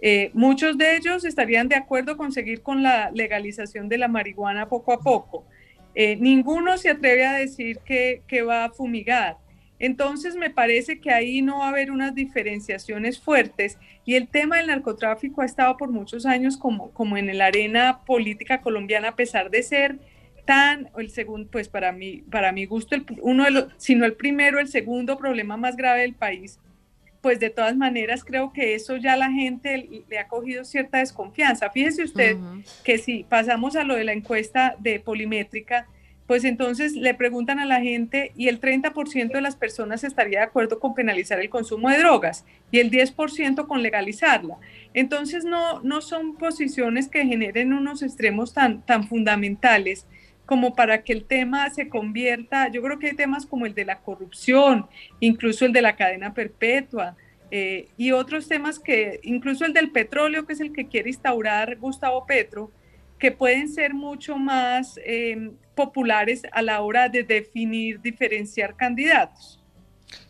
[0.00, 4.68] Eh, muchos de ellos estarían de acuerdo con seguir con la legalización de la marihuana
[4.68, 5.44] poco a poco.
[5.94, 9.38] Eh, ninguno se atreve a decir que, va a fumigar.
[9.78, 14.58] Entonces me parece que ahí no va a haber unas diferenciaciones fuertes y el tema
[14.58, 19.16] del narcotráfico ha estado por muchos años como, como en la arena política colombiana, a
[19.16, 19.98] pesar de ser
[20.44, 24.14] tan, el segundo, pues para mí, para mi gusto, el, uno de los, sino el
[24.14, 26.58] primero, el segundo problema más grave del país,
[27.20, 31.70] pues de todas maneras creo que eso ya la gente le ha cogido cierta desconfianza.
[31.70, 32.36] Fíjese usted
[32.82, 35.86] que si pasamos a lo de la encuesta de polimétrica,
[36.26, 40.46] pues entonces le preguntan a la gente y el 30% de las personas estaría de
[40.46, 44.56] acuerdo con penalizar el consumo de drogas y el 10% con legalizarla.
[44.92, 50.06] Entonces no, no son posiciones que generen unos extremos tan, tan fundamentales
[50.52, 53.86] como para que el tema se convierta, yo creo que hay temas como el de
[53.86, 54.86] la corrupción,
[55.18, 57.16] incluso el de la cadena perpetua,
[57.50, 61.78] eh, y otros temas que, incluso el del petróleo, que es el que quiere instaurar
[61.78, 62.70] Gustavo Petro,
[63.18, 69.58] que pueden ser mucho más em, populares a la hora de definir, diferenciar candidatos.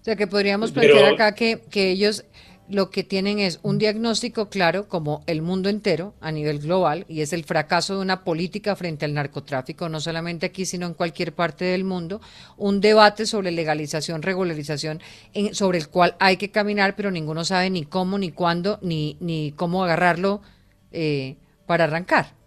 [0.01, 2.25] O sea, que podríamos plantear acá que, que ellos
[2.69, 7.21] lo que tienen es un diagnóstico claro como el mundo entero a nivel global y
[7.21, 11.35] es el fracaso de una política frente al narcotráfico, no solamente aquí, sino en cualquier
[11.35, 12.21] parte del mundo,
[12.57, 15.01] un debate sobre legalización, regularización,
[15.53, 19.53] sobre el cual hay que caminar, pero ninguno sabe ni cómo, ni cuándo, ni, ni
[19.53, 20.41] cómo agarrarlo
[20.93, 22.42] eh, para arrancar.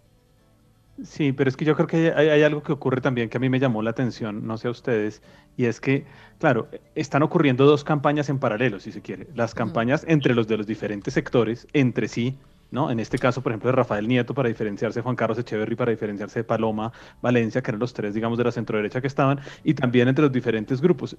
[1.03, 3.49] Sí, pero es que yo creo que hay, algo que ocurre también que a mí
[3.49, 5.21] me llamó la atención, no sé a ustedes,
[5.57, 6.05] y es que,
[6.39, 9.27] claro, están ocurriendo dos campañas en paralelo, si se quiere.
[9.35, 12.37] Las campañas entre los de los diferentes sectores, entre sí,
[12.75, 12.91] ¿no?
[12.91, 15.89] En este caso, por ejemplo, de Rafael Nieto para diferenciarse de Juan Carlos Echeverry para
[15.89, 19.73] diferenciarse de Paloma Valencia, que eran los tres, digamos, de la centro-derecha que estaban, y
[19.73, 21.15] también entre los diferentes grupos.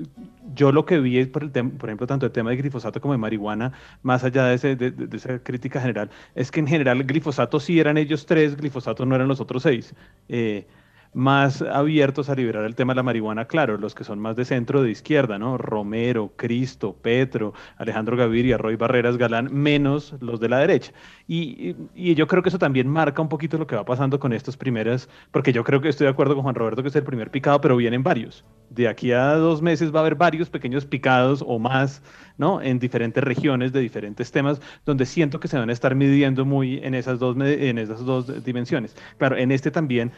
[0.55, 3.19] Yo lo que vi, por, el por ejemplo, tanto el tema de glifosato como de
[3.19, 7.81] marihuana, más allá de, ese, de, esa crítica general, es que en general glifosato sí
[7.81, 9.95] eran ellos tres, glifosato no eran los otros seis.
[10.29, 10.67] Eh,
[11.15, 14.45] más abiertos a liberar el tema de la marihuana, claro, los que son más de
[14.45, 15.59] centro de izquierda, ¿no?
[15.59, 20.93] Romero, Cristo, Petro, Alejandro Gaviria, Roy Barreras Galán, menos los de la derecha.
[21.29, 21.75] Y,
[22.15, 25.09] yo creo que eso también marca un poquito lo que va pasando con estas primeras,
[25.33, 27.61] porque yo creo que estoy de acuerdo con Juan Roberto que es el primer picado,
[27.61, 28.45] pero vienen varios.
[28.71, 32.03] De aquí a dos meses va a haber varios pequeños picados o más,
[32.39, 32.61] ¿no?
[32.63, 36.79] En diferentes regiones de diferentes temas, donde siento que se van a estar midiendo muy
[36.79, 38.97] en esas dos, en esas dos dimensiones.
[39.19, 40.13] Claro, en este también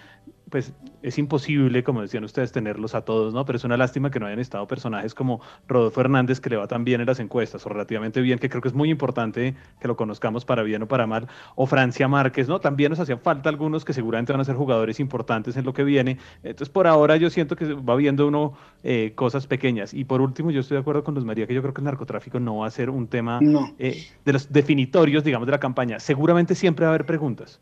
[0.51, 3.45] pues es imposible, como decían ustedes, tenerlos a todos, ¿no?
[3.45, 6.67] Pero es una lástima que no hayan estado personajes como Rodolfo Hernández, que le va
[6.67, 9.89] tan bien en las encuestas, o relativamente bien, que creo que es muy importante que
[9.89, 12.61] lo conozcamos para bien o para mal, o Francia Márquez, ¿no?
[12.61, 15.85] También nos hacían falta algunos que seguramente van a ser jugadores importantes en lo que
[15.85, 16.19] viene.
[16.43, 19.95] Entonces, por ahora yo siento que va viendo uno eh, cosas pequeñas.
[19.95, 21.87] Y por último, yo estoy de acuerdo con Luz María, que yo creo que el
[21.87, 23.41] narcotráfico no va a ser un tema
[23.79, 26.01] eh, de los definitorios, digamos, de la campaña.
[26.01, 27.61] Seguramente siempre va a haber preguntas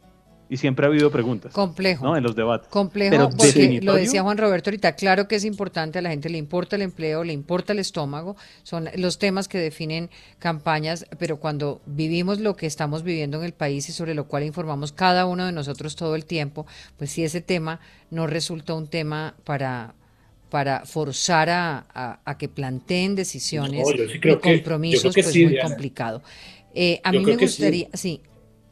[0.48, 1.52] y siempre ha habido preguntas.
[1.52, 2.04] Complejo.
[2.04, 2.16] ¿no?
[2.16, 2.68] En los debates.
[2.68, 6.38] Complejo, porque lo decía Juan Roberto ahorita, claro que es importante, a la gente le
[6.38, 11.80] importa el empleo, le importa el estómago, son los temas que definen campañas, pero cuando
[11.86, 15.44] vivimos lo que estamos viviendo en el país y sobre lo cual informamos cada uno
[15.46, 17.80] de nosotros todo el tiempo, pues si ese tema
[18.10, 19.94] no resulta un tema para
[20.48, 26.22] para forzar a, que planteen decisiones y compromisos, pues es muy complicado.
[26.72, 28.20] Eh, a mí me gustaría, sí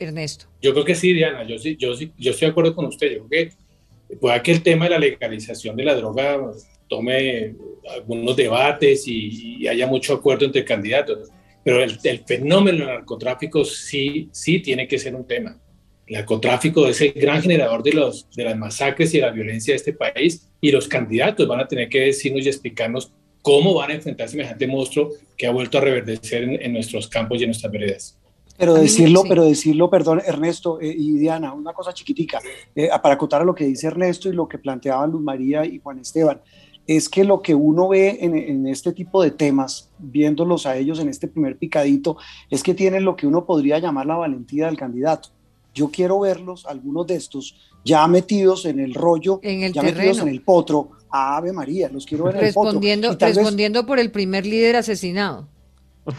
[0.05, 0.47] Ernesto.
[0.63, 3.17] Yo creo que sí, Diana, yo sí, yo sí, yo estoy de acuerdo con usted.
[3.17, 6.41] Yo creo que pueda que el tema de la legalización de la droga
[6.89, 7.55] tome
[7.91, 11.31] algunos debates y, haya mucho acuerdo entre candidatos,
[11.63, 15.59] pero el, fenómeno del narcotráfico sí, sí tiene que ser un tema.
[16.07, 19.73] El narcotráfico es el gran generador de, los, de las masacres y de la violencia
[19.73, 23.91] de este país y los candidatos van a tener que decirnos y explicarnos cómo van
[23.91, 27.49] a enfrentar semejante monstruo que ha vuelto a reverdecer en, en nuestros campos y en
[27.49, 28.19] nuestras veredas.
[28.57, 32.41] Pero decirlo, pero decirlo, perdón, Ernesto eh, y Diana, una cosa chiquitica,
[32.75, 35.81] eh, para acotar a lo que dice Ernesto y lo que planteaban Luz María y
[35.81, 36.41] Juan Esteban,
[36.87, 41.09] es que lo que uno ve en, este tipo de temas, viéndolos a ellos en
[41.09, 42.19] este primer picadito,
[42.51, 45.31] es que tienen lo que uno podría llamar la valentía del candidato.
[45.75, 50.43] Yo quiero verlos, algunos de estos, ya metidos en el rollo, ya metidos en el
[50.43, 52.81] potro, a Ave María, los quiero ver en el potro.
[53.19, 55.49] Respondiendo por el primer líder asesinado.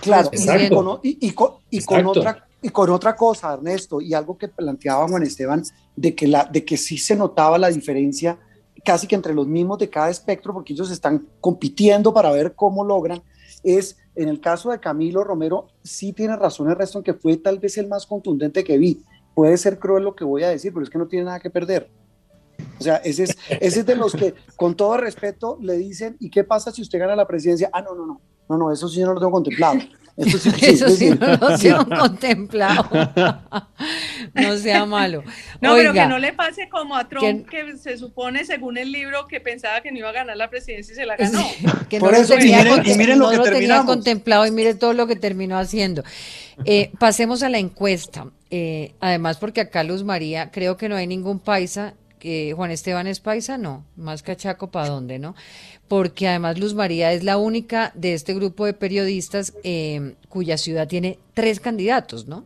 [0.02, 5.63] Claro, y, con, otra, y con otra cosa, Ernesto, y algo que planteaba Juan Esteban,
[5.95, 8.39] de que, la, de que sí se notaba la diferencia
[8.84, 12.86] casi que entre los mismos de cada espectro, porque ellos están compitiendo para ver cómo
[12.86, 13.21] logran,
[13.63, 17.36] es en el caso de Camilo Romero, sí tiene razón el resto en que fue
[17.38, 19.04] tal vez el más contundente que vi.
[19.34, 21.50] Puede ser cruel lo que voy a decir, pero es que no tiene nada que
[21.50, 21.89] perder.
[22.80, 26.30] O sea, ese es, ese es de los que, con todo respeto, le dicen, ¿y
[26.30, 27.69] qué pasa si usted gana la presidencia?
[27.74, 29.79] Ah, no, no, no, no, no, eso sí no lo tengo contemplado.
[30.17, 32.89] Eso sí, Eso sí, no lo tengo contemplado.
[34.34, 35.23] no sea malo.
[35.62, 39.27] No, pero que no le pase como a Trump, que, se supone, según el libro,
[39.27, 41.43] que pensaba que no iba a ganar la presidencia y se la ganó.
[41.89, 45.15] que Por no eso, y miren, lo que tenía contemplado y mire todo lo que
[45.15, 46.03] terminó haciendo.
[46.63, 48.27] Eh, pasemos a la encuesta.
[48.49, 51.95] Eh, además, porque acá Luz María, creo que no hay ningún paisa
[52.56, 55.36] Juan Esteban es paisa, no, más cachaco para dónde, ¿no?
[55.88, 60.88] Porque además Luz María es la única de este grupo de periodistas eh, cuya ciudad
[60.88, 62.46] tiene tres candidatos, ¿no?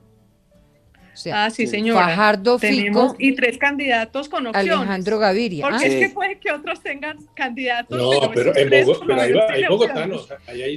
[1.31, 2.07] ah, sí, señora.
[2.07, 3.15] Fajardo Fico.
[3.19, 4.73] Y tres candidatos con opciones.
[4.73, 5.67] Alejandro Gaviria.
[5.67, 7.97] Porque ah, es que puede que otros tengan candidatos.
[7.97, 10.29] No, pero, en hay, bogotanos.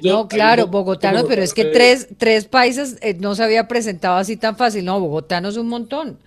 [0.02, 4.36] no, claro, bogotanos, pero es que tres, tres países eh, no se había presentado así
[4.36, 4.84] tan fácil.
[4.84, 6.18] No, bogotanos un montón.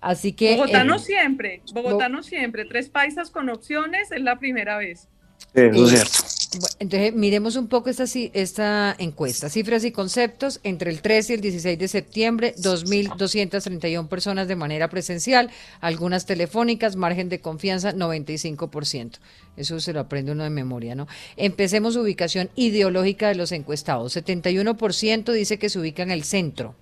[0.00, 0.56] Así que.
[0.56, 2.64] Bogotá no eh, siempre, Bogotá no siempre.
[2.64, 5.08] Tres paisas con opciones es la primera vez.
[5.54, 6.40] Eso es cierto.
[6.80, 9.48] Entonces, miremos un poco esta, esta encuesta.
[9.48, 10.60] Cifras y conceptos.
[10.64, 16.96] Entre el 13 y el 16 de septiembre, 2.231 personas de manera presencial, algunas telefónicas,
[16.96, 19.18] margen de confianza 95%.
[19.56, 21.06] Eso se lo aprende uno de memoria, ¿no?
[21.36, 24.16] Empecemos ubicación ideológica de los encuestados.
[24.16, 26.74] 71% dice que se ubica en el centro.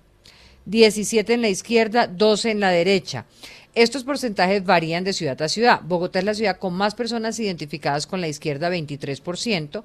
[0.68, 3.24] 17 en la izquierda, 12 en la derecha.
[3.74, 5.80] Estos porcentajes varían de ciudad a ciudad.
[5.82, 9.82] Bogotá es la ciudad con más personas identificadas con la izquierda, 23%.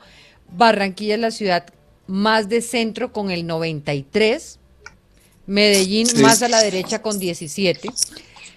[0.56, 1.66] Barranquilla es la ciudad
[2.08, 4.58] más de centro con el 93%.
[5.46, 7.90] Medellín más a la derecha con 17.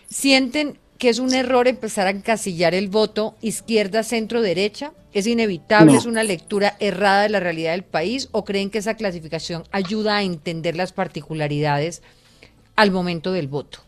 [0.09, 4.93] Sienten que es un error empezar a encasillar el voto izquierda, centro, derecha?
[5.13, 5.97] ¿Es inevitable?
[5.97, 8.29] ¿Es una lectura errada de la realidad del país?
[8.33, 12.03] ¿O creen que esa clasificación ayuda a entender las particularidades
[12.77, 13.81] al momento del voto?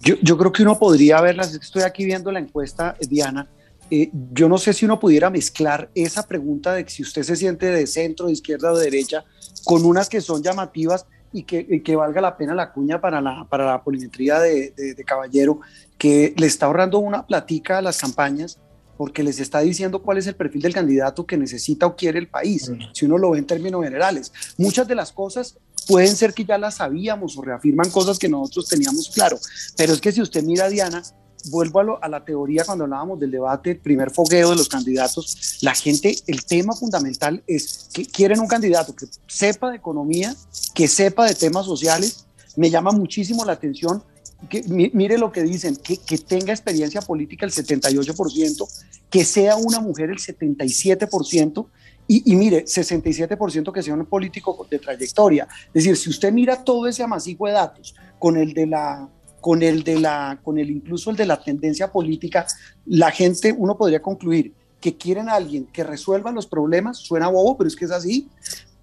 [0.00, 3.48] Yo, yo creo que uno podría verlas, estoy aquí viendo la encuesta, Diana,
[3.90, 7.66] eh, yo no sé si uno pudiera mezclar esa pregunta de si usted se siente
[7.66, 9.24] de centro, de izquierda o de derecha,
[9.64, 13.46] con unas que son llamativas y que, que, valga la pena la cuña para la,
[13.48, 15.60] para la polimetría de, de, Caballero,
[15.98, 18.58] que le está ahorrando una platica a las campañas
[18.96, 22.28] porque les está diciendo cuál es el perfil del candidato que necesita o quiere el
[22.28, 24.32] país, si uno lo ve en términos generales.
[24.56, 28.68] Muchas de las cosas pueden ser que ya las sabíamos o reafirman cosas que nosotros
[28.68, 29.38] teníamos claro,
[29.76, 31.02] pero es que si usted mira a Diana,
[31.46, 35.74] vuelvo a, la teoría cuando hablábamos del debate, el primer fogueo de los candidatos, la
[35.74, 40.34] gente, el tema fundamental es que quieren un candidato que sepa de economía,
[40.74, 42.26] que sepa de temas sociales.
[42.56, 44.02] Me llama muchísimo la atención
[44.48, 48.68] que mire lo que dicen, que, que tenga experiencia política el 78%,
[49.10, 51.66] que sea una mujer el 77%,
[52.10, 55.46] y, y, mire, 67% que sea un político de trayectoria.
[55.66, 59.62] Es decir, si usted mira todo ese amasijo de datos con el de la con
[59.62, 62.46] el de la, con el incluso el de la tendencia política,
[62.86, 67.56] la gente, uno podría concluir que quieren a alguien que resuelva los problemas, suena bobo,
[67.56, 68.28] pero es que es así.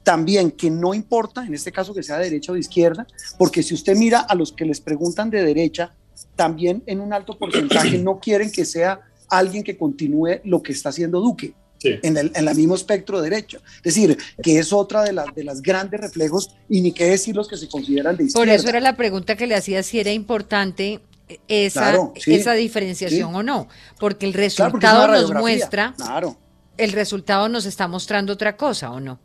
[0.03, 3.63] También que no importa, en este caso que sea de derecha o de izquierda, porque
[3.63, 5.95] si usted mira a los que les preguntan de derecha,
[6.35, 10.89] también en un alto porcentaje no quieren que sea alguien que continúe lo que está
[10.89, 13.59] haciendo Duque en, el, en mismo espectro derecho.
[13.77, 17.35] Es decir, que es otra de, las de las grandes reflejos y ni qué decir
[17.35, 18.45] los que se consideran de izquierda.
[18.45, 21.01] Por eso era la pregunta que le hacía si era importante
[21.47, 23.67] esa, esa diferenciación o no,
[23.99, 26.37] porque el resultado nos muestra, claro.
[26.77, 29.19] el resultado nos está mostrando otra cosa o no.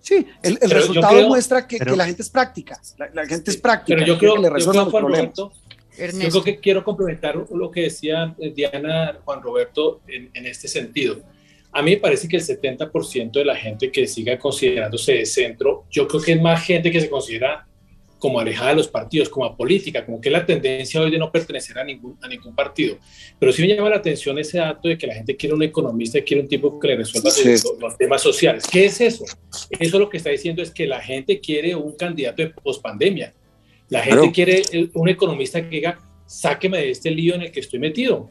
[0.00, 2.80] Sí, el, el resultado muestra que, que, la gente es práctica,
[3.12, 5.32] la, gente es práctica, pero yo creo, que le resuelvan los problemas.
[5.36, 5.50] Yo
[6.30, 11.16] creo que quiero complementar lo que decía Diana Juan Roberto en, en este sentido.
[11.76, 15.84] A mí me parece que el 70% de la gente que siga considerándose de centro,
[15.90, 17.68] yo creo que es más gente que se considera
[18.18, 21.30] como alejada de los partidos, como política, como que es la tendencia hoy de no
[21.30, 22.96] pertenecer a ningún, a ningún partido.
[23.38, 26.18] Pero sí me llama la atención ese dato de que la gente quiere un economista,
[26.22, 27.30] quiere un tipo que le resuelva
[27.78, 28.64] los, temas sociales.
[28.72, 29.26] ¿Qué es eso?
[29.78, 33.34] Eso lo que está diciendo es que la gente quiere un candidato de pospandemia.
[33.90, 34.62] La gente quiere
[34.94, 38.30] un economista que diga, sáqueme de este lío en el que estoy metido,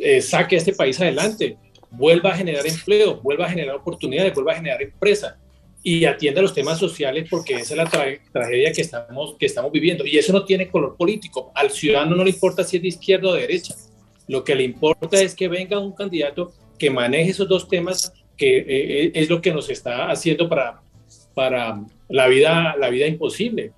[0.00, 1.58] eh, saque a este país adelante
[1.90, 5.38] vuelva a generar empleo, vuelva a generar oportunidades, vuelva a generar empresa
[5.82, 10.04] y atienda los temas sociales porque esa es la tragedia que estamos, que estamos viviendo.
[10.04, 11.52] Y eso no tiene color político.
[11.54, 13.74] Al ciudadano no le importa si es de izquierda o de derecha.
[14.26, 18.58] Lo que le importa es que venga un candidato que maneje esos dos temas, que
[18.58, 20.80] eh, es lo que nos está haciendo para,
[21.34, 23.72] para la, vida, la vida imposible.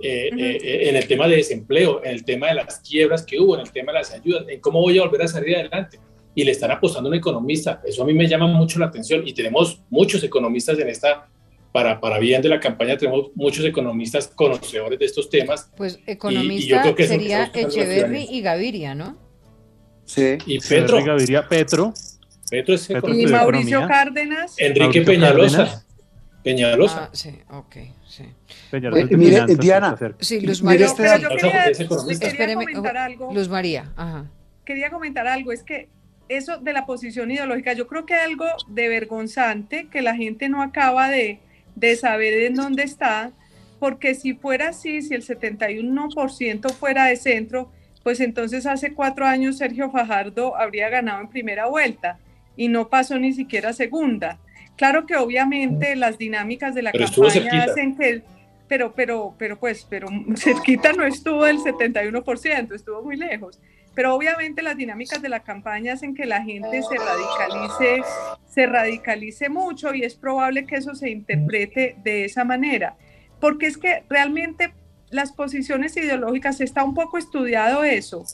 [0.00, 3.54] eh, eh, en el tema de desempleo, en el tema de las quiebras que hubo,
[3.54, 5.98] en el tema de las ayudas, en cómo voy a volver a salir adelante.
[6.34, 7.80] Y le están apostando a un economista.
[7.84, 11.28] Eso a mí me llama mucho la atención y tenemos muchos economistas en esta,
[11.74, 15.70] para, para bien de la campaña, tenemos muchos economistas conocedores de estos temas.
[15.76, 19.16] Pues economista sería Echeverry y Gaviria, ¿no?
[20.04, 20.38] Sí.
[20.46, 21.04] Y Petro.
[21.04, 21.92] Gaviria, Petro.
[22.48, 24.54] Petro es Y Mauricio Cárdenas.
[24.58, 25.84] Enrique Peñalosa.
[26.44, 27.04] Peñalosa.
[27.04, 27.76] Ah, sí, ok,
[28.06, 28.24] sí.
[28.70, 29.96] Peñalosa eh, mire, Diana.
[30.20, 30.86] Sí, Luz María.
[30.86, 33.32] Este pero yo quería, quería comentar algo.
[33.32, 34.30] Luz María, ajá.
[34.64, 35.88] Quería comentar algo, es que
[36.28, 40.62] eso de la posición ideológica, yo creo que algo de vergonzante que la gente no
[40.62, 41.38] acaba de,
[41.76, 43.32] de saber en dónde está,
[43.78, 47.70] porque si fuera así, si el 71% fuera de centro,
[48.02, 52.18] pues entonces hace cuatro años Sergio Fajardo habría ganado en primera vuelta
[52.56, 54.38] y no pasó ni siquiera segunda.
[54.76, 58.22] Claro que obviamente las dinámicas de la campaña hacen que,
[58.68, 63.60] pero, pero, pero pues, pero cerquita no estuvo el 71%, estuvo muy lejos.
[63.94, 68.02] Pero obviamente las dinámicas de la campaña hacen que la gente se radicalice,
[68.46, 72.96] se radicalice mucho y es probable que eso se interprete de esa manera.
[73.40, 74.72] Porque es que realmente
[75.14, 78.24] las posiciones ideológicas, está un poco estudiado eso.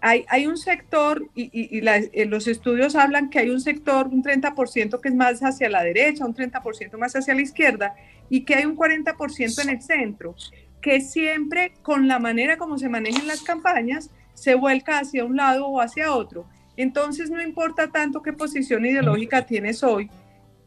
[0.00, 5.00] Hay, hay un sector, y, eh, los estudios hablan que hay un sector, un 30%
[5.00, 7.94] que es más hacia la derecha, un 30% más hacia la izquierda,
[8.30, 10.34] y que hay un 40% en el centro,
[10.80, 15.66] que siempre con la manera como se manejan las campañas, se vuelca hacia un lado
[15.66, 16.46] o hacia otro.
[16.76, 20.10] Entonces no importa tanto qué posición ideológica tienes hoy,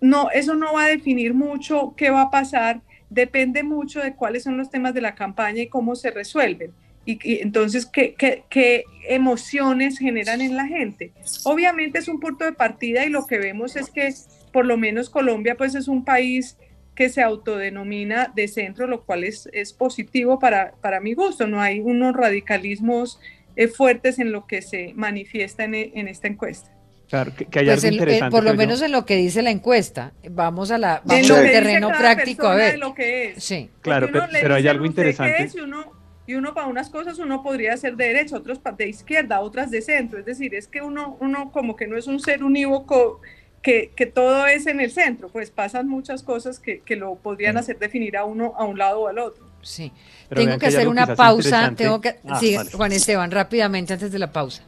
[0.01, 2.82] no, eso no va a definir mucho qué va a pasar
[3.14, 6.72] depende mucho de cuáles son los temas de la campaña y cómo se resuelven.
[7.05, 11.11] Y, entonces, ¿qué, ¿qué, emociones generan en la gente?
[11.43, 14.14] Obviamente es un punto de partida y lo que vemos es que
[14.53, 16.57] por lo menos Colombia pues es un país
[16.95, 21.47] que se autodenomina de centro, lo cual es, es positivo para, para mi gusto.
[21.47, 23.19] No hay unos radicalismos
[23.55, 26.73] eh, fuertes en lo que se manifiesta en, en esta encuesta.
[27.09, 28.31] Claro, que, hay pues algo interesante.
[28.31, 30.13] por lo menos en lo que dice la encuesta.
[30.31, 32.79] Vamos a la vamos al terreno práctico a ver.
[32.79, 33.43] Lo que es.
[33.43, 33.69] Sí.
[33.81, 35.51] Claro, pero, hay algo interesante.
[35.53, 35.91] y, uno,
[36.25, 39.81] y uno para unas cosas uno podría ser de derecha, otros de izquierda, otras de
[39.81, 40.19] centro.
[40.19, 43.21] Es decir, es que uno, uno como que no es un ser unívoco
[43.64, 45.30] que, que todo es en el centro.
[45.30, 49.01] Pues pasan muchas cosas que, que lo podrían hacer definir a uno a un lado
[49.01, 49.43] o al otro.
[49.64, 49.91] Sí.
[50.30, 51.74] tengo que hacer una pausa.
[51.76, 54.64] Tengo que, ah, sí, Juan Esteban, rápidamente antes de la pausa.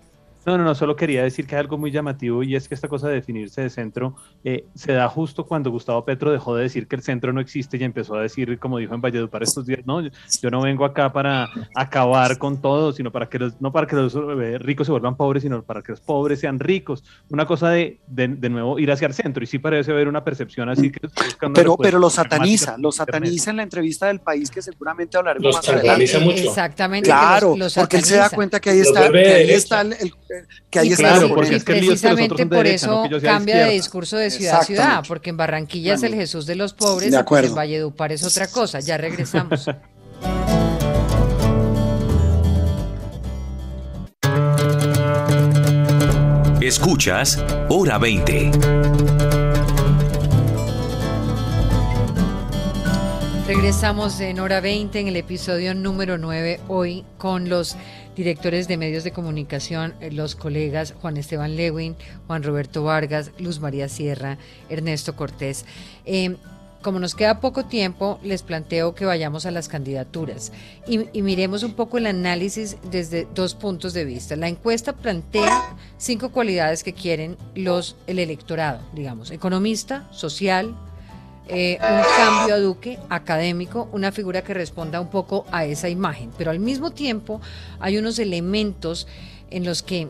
[0.45, 2.87] No, no, no, solo quería decir que hay algo muy llamativo y es que esta
[2.87, 6.87] cosa de definirse de centro eh, se da justo cuando Gustavo Petro dejó de decir
[6.87, 9.79] que el centro no existe y empezó a decir, como dijo en Valledupar estos días,
[9.85, 13.87] no, yo no vengo acá para acabar con todo, sino para que los, no para
[13.87, 17.03] que los eh, ricos se vuelvan pobres, sino para que los pobres sean ricos.
[17.29, 20.69] Una cosa de, de, nuevo, ir hacia el centro y sí parece haber una percepción
[20.69, 21.07] así que...
[21.55, 25.67] Pero, pero lo sataniza, lo sataniza en la entrevista del país que seguramente hablaremos más
[25.69, 26.19] adelante.
[26.19, 26.37] mucho.
[26.37, 27.09] Exactamente.
[27.09, 30.13] Claro, porque él se da cuenta que ahí está, que ahí está el
[30.69, 34.63] que hay claro, porque es que precisamente por eso cambia de discurso de ciudad a
[34.63, 38.47] ciudad, porque en Barranquilla es el Jesús de los pobres, y en Valledupar es otra
[38.47, 38.79] cosa.
[38.79, 39.65] Ya regresamos.
[46.65, 48.51] Escuchas Hora 20.
[53.45, 57.77] Regresamos en Hora 20 en el episodio número 9 hoy con los
[58.15, 61.95] directores de medios de comunicación, eh, los colegas Juan Esteban Lewin,
[62.27, 64.37] Juan Roberto Vargas, Luz María Sierra,
[64.69, 65.65] Ernesto Cortés.
[66.05, 66.37] Em,
[66.85, 70.51] como nos queda poco tiempo, les planteo que vayamos a las candidaturas
[70.85, 74.35] y, miremos un poco el análisis desde dos puntos de vista.
[74.35, 80.75] La encuesta plantea cinco cualidades que quieren los el electorado, digamos, economista, social,
[81.47, 86.31] eh, un cambio a Duque académico, una figura que responda un poco a esa imagen.
[86.37, 87.41] Pero al mismo tiempo
[87.79, 89.07] hay unos elementos
[89.51, 90.09] en los que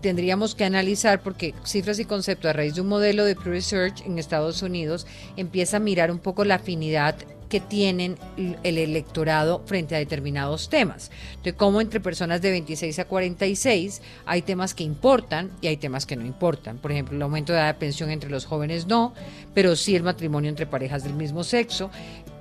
[0.00, 4.02] tendríamos que analizar porque cifras y conceptos a raíz de un modelo de Pew Research
[4.06, 5.06] en Estados Unidos
[5.36, 7.16] empieza a mirar un poco la afinidad
[7.50, 11.10] que tienen el electorado frente a determinados temas.
[11.42, 16.06] De cómo entre personas de 26 a 46 hay temas que importan y hay temas
[16.06, 16.78] que no importan.
[16.78, 19.12] Por ejemplo, el aumento de edad de pensión entre los jóvenes no,
[19.52, 21.90] pero sí el matrimonio entre parejas del mismo sexo.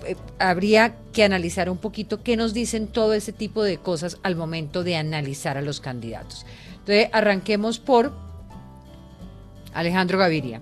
[0.06, 4.36] Eh, habría que analizar un poquito qué nos dicen todo ese tipo de cosas al
[4.36, 6.46] momento de analizar a los candidatos.
[6.72, 8.14] Entonces, arranquemos por
[9.74, 10.62] Alejandro Gaviria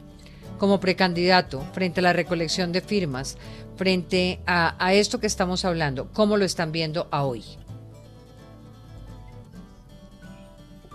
[0.58, 3.38] como precandidato frente a la recolección de firmas
[3.78, 6.10] frente a, esto que estamos hablando?
[6.14, 7.44] ¿Cómo lo están viendo a hoy?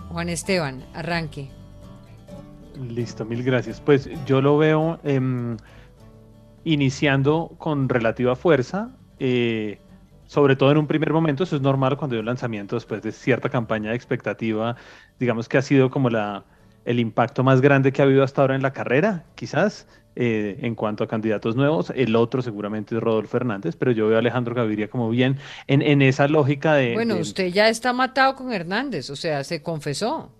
[0.09, 1.49] Juan Esteban, arranque.
[2.87, 3.81] Listo, mil gracias.
[3.81, 5.57] Pues yo lo veo em,
[6.63, 9.79] iniciando con relativa fuerza, eh,
[10.25, 13.11] sobre todo en un primer momento, eso es normal cuando hay un lanzamiento después de
[13.11, 14.75] cierta campaña de expectativa,
[15.19, 16.45] digamos que ha sido como la,
[16.85, 20.75] el impacto más grande que ha habido hasta ahora en la carrera, quizás, eh, en
[20.75, 21.91] cuanto a candidatos nuevos.
[21.95, 25.81] El otro seguramente es Rodolfo Hernández, pero yo veo a Alejandro Gaviria como bien en,
[25.81, 26.93] en esa lógica de...
[26.93, 30.31] Bueno, usted ya está matado con Hernández, o sea, se confesó.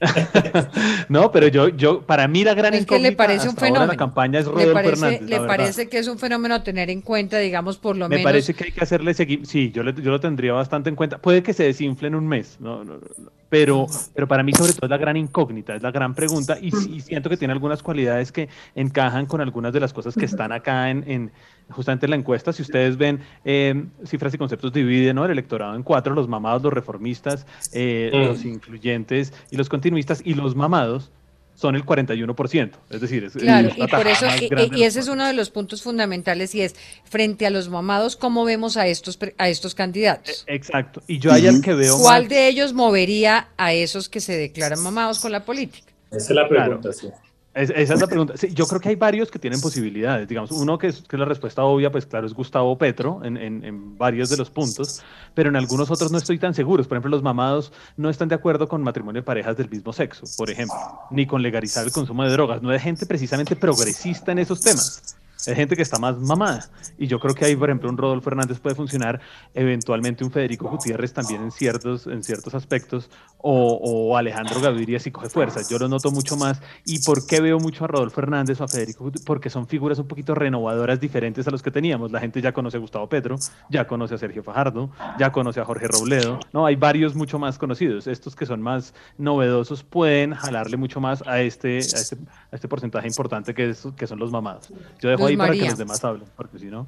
[1.08, 3.86] no, pero yo, yo, para mí la gran es que le parece un fenómeno.
[3.86, 7.00] La campaña es Rodolfo ¿Le parece, ¿Le parece que es un fenómeno a tener en
[7.00, 8.20] cuenta, digamos, por lo Me menos?
[8.20, 9.46] Me parece que hay que hacerle seguir.
[9.46, 11.18] Sí, yo, yo lo tendría bastante en cuenta.
[11.18, 14.72] Puede que se desinfle en un mes, no, no, no, pero, pero para mí, sobre
[14.72, 16.58] todo, es la gran incógnita, es la gran pregunta.
[16.60, 20.24] Y, y, siento que tiene algunas cualidades que encajan con algunas de las cosas que
[20.24, 21.32] están acá en, en
[21.70, 22.52] justamente en la encuesta.
[22.52, 25.24] Si ustedes ven eh, cifras y conceptos dividen ¿no?
[25.24, 28.16] el electorado en cuatro: los mamados, los reformistas, eh, mm.
[28.28, 30.22] los incluyentes y los continuistas.
[30.24, 31.10] Y los mamados
[31.54, 32.70] son el 41%.
[32.90, 35.82] Es decir, es, claro, y por eso, y, y, ese es uno de los puntos
[35.82, 40.44] fundamentales y es, frente a los mamados, ¿cómo vemos a estos, a estos candidatos?
[40.48, 41.02] Exacto.
[41.06, 41.96] Y yo el que veo...
[41.98, 42.30] ¿Cuál más...
[42.30, 45.92] de ellos movería a esos que se declaran mamados con la política?
[46.10, 46.92] Esa es la pregunta, claro.
[46.92, 47.08] sí.
[47.54, 48.36] Es, esa es la pregunta.
[48.36, 50.28] Sí, yo creo que hay varios que tienen posibilidades.
[50.28, 53.36] Digamos, uno que es, que es la respuesta obvia, pues claro, es Gustavo Petro en,
[53.36, 55.02] en, en, varios de los puntos,
[55.34, 56.82] pero en algunos otros no estoy tan seguro.
[56.84, 60.24] Por ejemplo, los mamados no están de acuerdo con matrimonio de parejas del mismo sexo,
[60.36, 60.76] por ejemplo,
[61.10, 62.62] ni con legalizar el consumo de drogas.
[62.62, 65.16] No hay gente precisamente progresista en esos temas.
[65.46, 66.68] Hay gente que está más mamada.
[66.98, 69.20] Y yo creo que ahí, por ejemplo, un Rodolfo Hernández puede funcionar,
[69.52, 75.10] eventualmente un Federico Gutiérrez también en ciertos, en ciertos aspectos, o, o Alejandro Gaviria si
[75.10, 75.60] coge fuerza.
[75.68, 76.62] Yo lo noto mucho más.
[76.86, 79.26] ¿Y por qué veo mucho a Rodolfo Hernández o a Federico Gutiérrez?
[79.26, 82.10] Porque son figuras un poquito renovadoras, diferentes a los que teníamos.
[82.10, 83.36] La gente ya conoce a Gustavo Petro,
[83.68, 86.38] ya conoce a Sergio Fajardo, ya conoce a Jorge Robledo.
[86.52, 88.06] No, hay varios mucho más conocidos.
[88.06, 92.16] Estos que son más novedosos pueden jalarle mucho más a este, a este,
[92.50, 94.72] a este porcentaje importante que, es, que son los mamados.
[95.00, 96.86] Yo dejo ahí para que los demás hablen, porque si no...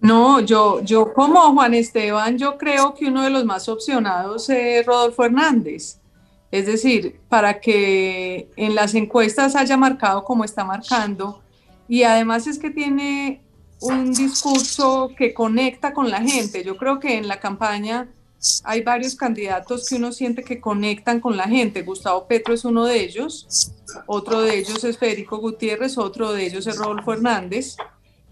[0.00, 4.86] No, yo, yo como Juan Esteban, yo creo que uno de los más opcionados es
[4.86, 5.98] Rodolfo Hernández.
[6.50, 11.42] Es decir, para que en las encuestas haya marcado como está marcando.
[11.88, 13.42] Y además es que tiene
[13.80, 16.64] un discurso que conecta con la gente.
[16.64, 18.08] Yo creo que en la campaña
[18.64, 21.82] hay varios candidatos que uno siente que conectan con la gente.
[21.82, 23.72] Gustavo Petro es uno de ellos,
[24.06, 27.76] otro de ellos es Federico Gutiérrez, otro de ellos es Rodolfo Hernández.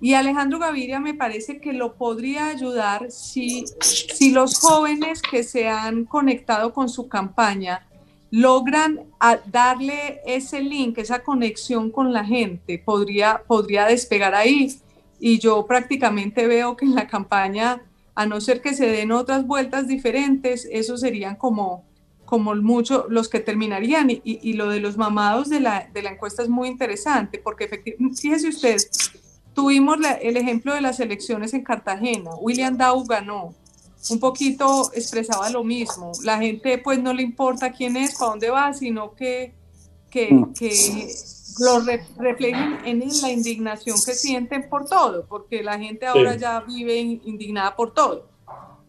[0.00, 5.68] Y Alejandro Gaviria me parece que lo podría ayudar si, si los jóvenes que se
[5.68, 7.86] han conectado con su campaña
[8.30, 9.00] logran
[9.46, 14.78] darle ese link, esa conexión con la gente, podría, podría despegar ahí.
[15.18, 17.80] Y yo prácticamente veo que en la campaña,
[18.16, 21.84] a no ser que se den otras vueltas diferentes, esos serían como,
[22.24, 24.10] como mucho los que terminarían.
[24.10, 27.64] Y, y, lo de los mamados de la, de la encuesta es muy interesante, porque
[27.64, 28.78] efectivamente, fíjese usted,
[29.56, 32.34] Tuvimos el ejemplo de las elecciones en Cartagena.
[32.34, 33.54] William Dow ganó.
[34.10, 36.12] Un poquito expresaba lo mismo.
[36.22, 39.54] La gente pues no le importa quién es, para dónde va, sino que,
[40.10, 41.08] que
[41.58, 46.40] lo re, reflejen en la indignación que sienten por todo, porque la gente ahora sí.
[46.40, 48.28] ya vive indignada por todo.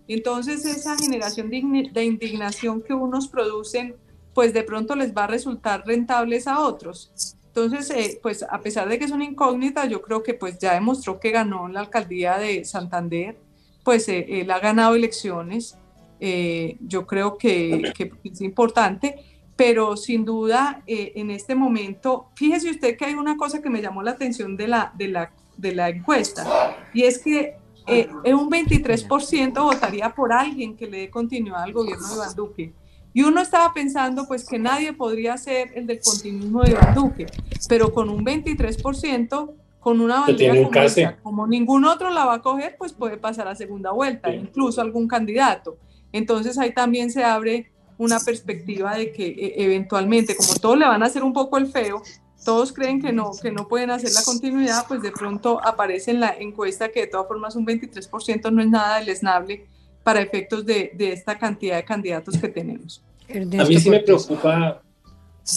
[0.07, 3.95] Entonces esa generación de, indignación que unos producen,
[4.33, 7.35] pues de pronto les va a resultar rentables a otros.
[7.47, 10.75] Entonces, eh, pues a pesar de que es una incógnita, yo creo que pues ya
[10.75, 13.37] demostró que ganó en la alcaldía de Santander,
[13.83, 15.77] pues eh, él ha ganado elecciones,
[16.19, 19.23] eh, yo creo que, que, es importante,
[19.57, 23.81] pero sin duda eh, en este momento, fíjese usted que hay una cosa que me
[23.81, 28.49] llamó la atención de la, de la, de la encuesta, y es que eh, un
[28.49, 32.73] 23% votaría por alguien que le dé continuidad al gobierno de Iván Duque.
[33.13, 37.25] Y uno estaba pensando pues que nadie podría ser el del continuismo de Iván Duque,
[37.67, 42.35] pero con un 23%, con una bandera un como, esa, como ningún otro la va
[42.35, 44.35] a coger, pues puede pasar a segunda vuelta, sí.
[44.35, 45.77] incluso algún candidato.
[46.11, 51.03] Entonces ahí también se abre una perspectiva de que e eventualmente, como todos le van
[51.03, 52.01] a hacer un poco el feo,
[52.45, 56.19] todos creen que no, que no pueden hacer la continuidad, pues de pronto aparece en
[56.19, 59.65] la encuesta que de todas formas un 23% no es nada deleznable
[60.03, 63.03] para efectos de, de, esta cantidad de candidatos que tenemos.
[63.29, 64.81] A mí sí me preocupa,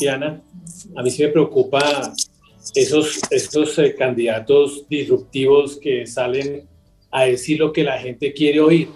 [0.00, 0.42] Diana,
[0.96, 2.12] a mí sí me preocupa
[2.74, 6.68] esos, estos eh, candidatos disruptivos que salen
[7.10, 8.88] a decir lo que la gente quiere oír,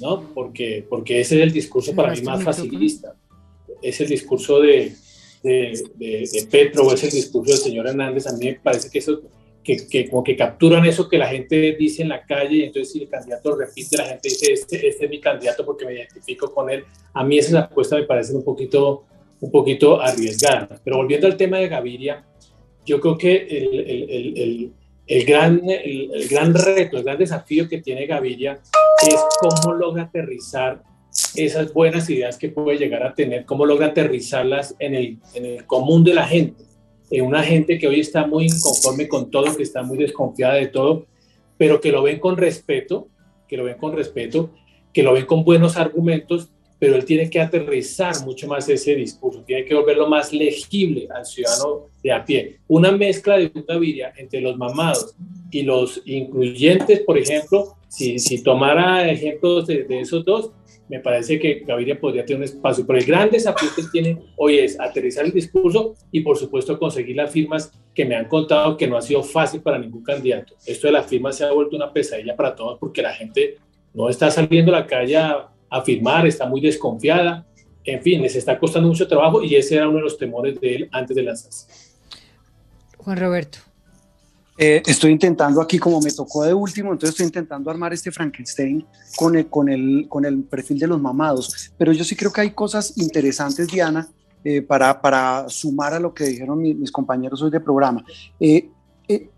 [0.00, 0.32] ¿no?
[0.34, 3.14] Porque, porque ese es el discurso para mí más facilista.
[3.82, 4.92] Es el discurso de,
[5.42, 8.26] de, de, de Petro o es el discurso del señor Hernández.
[8.26, 9.22] A mí me parece que eso
[9.64, 12.92] que, que, como que capturan eso que la gente dice en la calle y entonces
[12.92, 16.52] si el candidato repite, la gente dice, este, este es mi candidato porque me identifico
[16.52, 16.84] con él.
[17.14, 19.04] A mí esas apuestas me parecen un poquito,
[19.40, 20.80] un poquito arriesgadas.
[20.84, 22.24] Pero volviendo al tema de Gaviria,
[22.84, 24.72] yo creo que el, el, el,
[25.06, 28.60] el gran, el, gran reto, el gran desafío que tiene Gaviria
[29.06, 30.82] es cómo logra aterrizar
[31.34, 35.66] esas buenas ideas que puede llegar a tener, cómo logra aterrizarlas en el, en el
[35.66, 36.64] común de la gente,
[37.10, 40.68] en una gente que hoy está muy inconforme con todo, que está muy desconfiada de
[40.68, 41.06] todo,
[41.56, 43.08] pero que lo ven con respeto,
[43.46, 44.50] que lo ven con respeto,
[44.92, 49.42] que lo ven con buenos argumentos pero él tiene que aterrizar mucho más ese discurso,
[49.42, 52.58] tiene que volverlo más legible al ciudadano de a pie.
[52.68, 55.14] Una mezcla de Gaviria entre los mamados
[55.50, 60.50] y los incluyentes, por ejemplo, si, si tomara ejemplos de, esos dos,
[60.88, 62.84] me parece que Gaviria podría tener un espacio.
[62.86, 67.16] Pero el gran desafío que tiene hoy es aterrizar el discurso y, por supuesto, conseguir
[67.16, 70.54] las firmas que me han contado que no ha sido fácil para ningún candidato.
[70.66, 73.56] Esto de las firmas se ha vuelto una pesadilla para todos porque la gente
[73.94, 77.46] no está saliendo a la calle a afirmar, está muy desconfiada,
[77.84, 80.74] en fin, les está costando mucho trabajo y ese era uno de los temores de
[80.76, 81.66] él antes de lanzarse.
[82.98, 83.58] Juan Roberto.
[84.56, 88.86] Eh, estoy intentando aquí, como me tocó de último, entonces estoy intentando armar este Frankenstein
[89.16, 91.72] con el, con el, con el perfil de los mamados.
[91.76, 94.08] Pero yo sí creo que hay cosas interesantes, Diana,
[94.44, 98.04] eh, para, para sumar a lo que dijeron mis, compañeros hoy de programa.
[98.38, 98.70] Eh,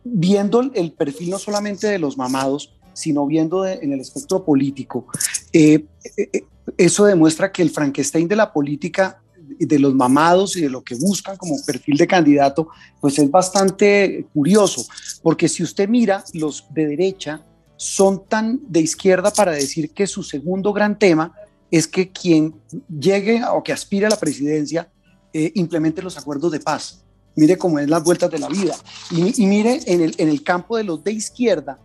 [0.05, 5.07] viendo el perfil no solamente de los mamados, sino viendo en el espectro político.
[5.53, 5.84] Eh,
[6.16, 6.44] eh, eh,
[6.78, 9.20] eso demuestra que el Frankenstein de la política
[9.59, 12.68] de los mamados y de lo que buscan como perfil de candidato,
[13.01, 14.84] pues es bastante curioso,
[15.22, 17.42] porque si usted mira, los de derecha
[17.76, 21.32] son tan de izquierda para decir que su segundo gran tema
[21.70, 22.55] es que quien
[22.88, 24.90] llegue o que aspire a la presidencia
[25.32, 27.05] implemente los acuerdos de paz.
[27.34, 28.74] Mire cómo es las vueltas de la vida.
[29.11, 31.78] Y, y mire, en el, en el campo de los de izquierda,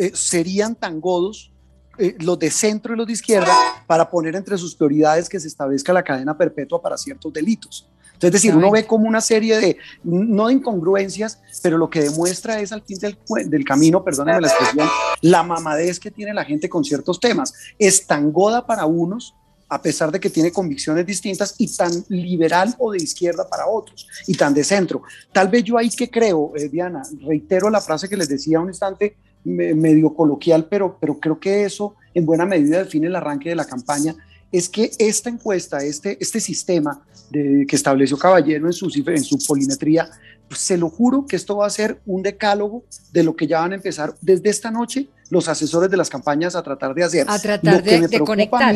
[0.00, 1.52] eh, serían tan godos
[1.98, 3.52] eh, los de centro y los de izquierda
[3.86, 7.86] para poner entre sus prioridades que se establezca la cadena perpetua para ciertos delitos.
[8.14, 12.00] Entonces, es decir, uno ve como una serie de, no de incongruencias, pero lo que
[12.00, 13.18] demuestra es al fin del,
[13.50, 14.88] del camino, perdónenme la expresión,
[15.20, 17.52] la mamadez que tiene la gente con ciertos temas.
[17.78, 19.34] Es tan goda para unos,
[19.68, 24.08] a pesar de que tiene convicciones distintas, y tan liberal o de izquierda para otros,
[24.26, 25.02] y tan de centro.
[25.30, 28.68] Tal vez yo ahí que creo, eh, Diana, reitero la frase que les decía un
[28.68, 33.54] instante, medio coloquial, pero, pero creo que eso en buena medida define el arranque de
[33.54, 34.16] la campaña,
[34.52, 39.38] es que esta encuesta, este, este sistema de, que estableció Caballero en su, en su
[39.46, 40.10] polimetría,
[40.48, 42.82] pues se lo juro que esto va a ser un decálogo
[43.12, 46.56] de lo que ya van a empezar desde esta noche los asesores de las campañas
[46.56, 47.26] a tratar de hacer.
[47.28, 48.74] A tratar de, conectar.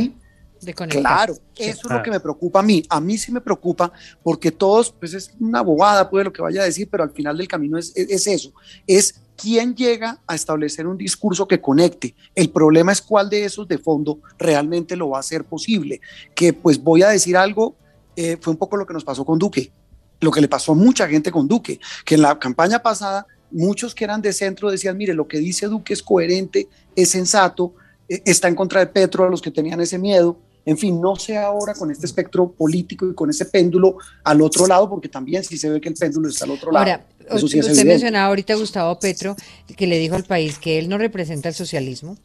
[0.88, 2.82] Claro, eso es lo que me preocupa a mí.
[2.88, 3.92] A mí sí me preocupa
[4.22, 7.36] porque todos, pues es una bobada, puede lo que vaya a decir, pero al final
[7.36, 8.52] del camino es, es eso,
[8.86, 12.14] es quién llega a establecer un discurso que conecte.
[12.34, 16.00] El problema es cuál de esos de fondo realmente lo va a hacer posible.
[16.34, 17.76] Que pues voy a decir algo,
[18.16, 19.72] eh, fue un poco lo que nos pasó con Duque,
[20.20, 23.94] lo que le pasó a mucha gente con Duque, que en la campaña pasada muchos
[23.94, 27.74] que eran de centro decían, mire, lo que dice Duque es coherente, es sensato,
[28.08, 31.36] está en contra de Petro, a los que tenían ese miedo, en fin, no sé
[31.36, 35.58] ahora con este espectro político y con ese péndulo al otro lado, porque también si
[35.58, 36.86] se ve que el péndulo está al otro lado.
[36.86, 37.06] Ahora,
[37.42, 39.36] usted mencionaba ahorita a Gustavo Petro,
[39.76, 42.16] que le dijo al país que él no representa el socialismo,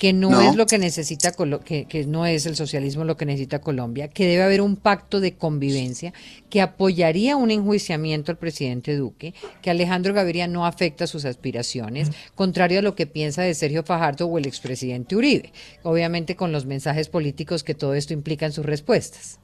[0.00, 1.30] que no, es lo que necesita,
[1.62, 5.20] que, que no es el socialismo lo que necesita Colombia, que debe haber un pacto
[5.20, 6.14] de convivencia
[6.48, 12.78] que apoyaría un enjuiciamiento al presidente Duque, que Alejandro Gaviria no afecta sus aspiraciones, contrario
[12.78, 17.10] a lo que piensa de Sergio Fajardo o el expresidente Uribe, obviamente con los mensajes
[17.10, 19.38] políticos que todo esto implica en sus respuestas.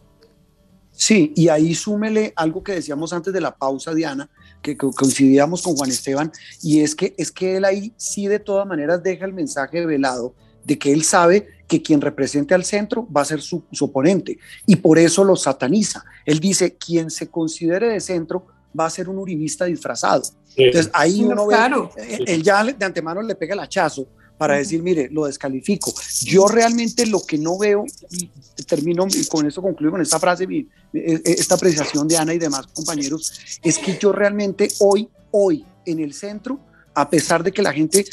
[0.91, 4.31] Sí, y ahí súmele algo que decíamos antes de la pausa, Diana,
[4.63, 6.33] que coincidíamos con Juan Esteban,
[6.63, 10.35] y es que, es que él ahí sí de todas maneras deja el mensaje velado
[10.67, 14.77] de que él sabe que quien represente al centro va a ser su, oponente y
[14.77, 16.05] por eso lo sataniza.
[16.25, 18.47] Él dice, quien se considere de centro
[18.79, 20.23] va a ser un uribista disfrazado.
[20.57, 21.57] Entonces ahí uno ve,
[21.97, 24.07] eh, él ya de antemano le pega el hachazo
[24.39, 25.95] para decir, mire, lo descalifico.
[26.23, 28.29] Yo realmente lo que no veo, y
[28.65, 32.67] termino con esto, concluyo con esta frase, e, e, esta apreciación de Ana y demás
[32.67, 36.61] compañeros, es que yo realmente hoy, hoy en el centro,
[36.97, 38.07] a pesar de que la gente,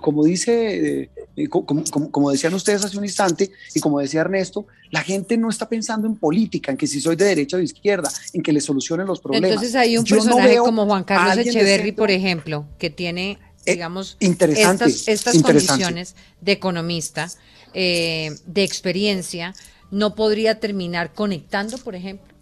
[0.00, 5.36] como dice, eh, como, decían ustedes hace un instante y como decía Ernesto, la gente
[5.36, 8.42] no está pensando en política, en que si soy de derecha o de izquierda, en
[8.42, 9.50] que le solucionen los problemas.
[9.50, 15.42] Entonces hay un personaje como Juan Carlos Echeverry, por ejemplo, que tiene, eh, digamos, estas,
[15.42, 17.30] condiciones de economista,
[17.74, 19.54] eh, de experiencia,
[19.90, 22.34] no podría terminar conectando, por ejemplo.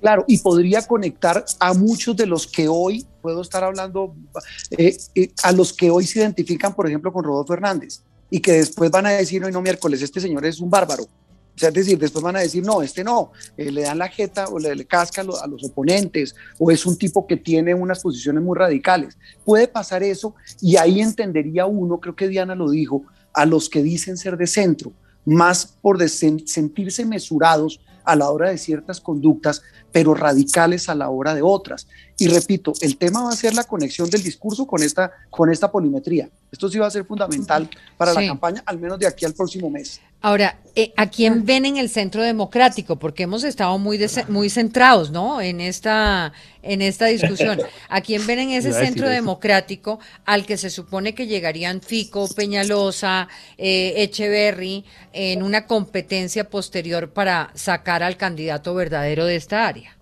[0.00, 4.14] Claro, y podría conectar a muchos de los que hoy, puedo estar hablando,
[4.70, 8.52] eh, eh, a los que hoy se identifican, por ejemplo, con Rodolfo Hernández, y que
[8.52, 11.02] después van a decir, hoy no miércoles, este señor es un bárbaro.
[11.02, 14.06] O sea, es decir, después van a decir, no, este no, eh, le dan la
[14.06, 18.44] jeta o le, casca a, los oponentes, o es un tipo que tiene unas posiciones
[18.44, 19.18] muy radicales.
[19.44, 23.02] Puede pasar eso y ahí entendería uno, creo que Diana lo dijo,
[23.32, 24.92] a los que dicen ser de centro,
[25.24, 31.34] más por sentirse mesurados a la hora de ciertas conductas, pero radicales a la hora
[31.34, 31.88] de otras.
[32.16, 35.70] Y repito, el tema va a ser la conexión del discurso con esta, con esta
[35.70, 36.30] polimetría.
[36.50, 39.68] Esto sí va a ser fundamental para la campaña, al menos de aquí al próximo
[39.68, 40.00] mes.
[40.26, 42.96] Ahora, eh, ¿a quién ven en el centro democrático?
[42.96, 45.40] Porque hemos estado muy, muy centrados, ¿no?
[45.40, 47.60] En esta, en esta discusión.
[47.88, 53.28] ¿A quién ven en ese centro democrático al que se supone que llegarían Fico, Peñalosa,
[53.56, 59.96] eh, Echeverry en una competencia posterior para sacar al candidato verdadero de esta área?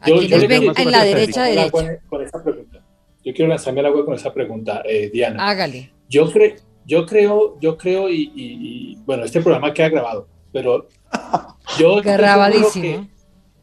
[0.00, 1.70] ¿A quiénes ven en la derecha derecha?
[2.10, 2.84] Con, esa pregunta.
[3.24, 5.48] Yo quiero lanzarme al agua con esa pregunta, eh, Diana.
[5.48, 5.92] Hágale.
[6.10, 6.56] Yo creo
[6.90, 10.88] yo creo, yo creo, y, bueno, este programa queda grabado, pero
[11.78, 13.00] yo creo que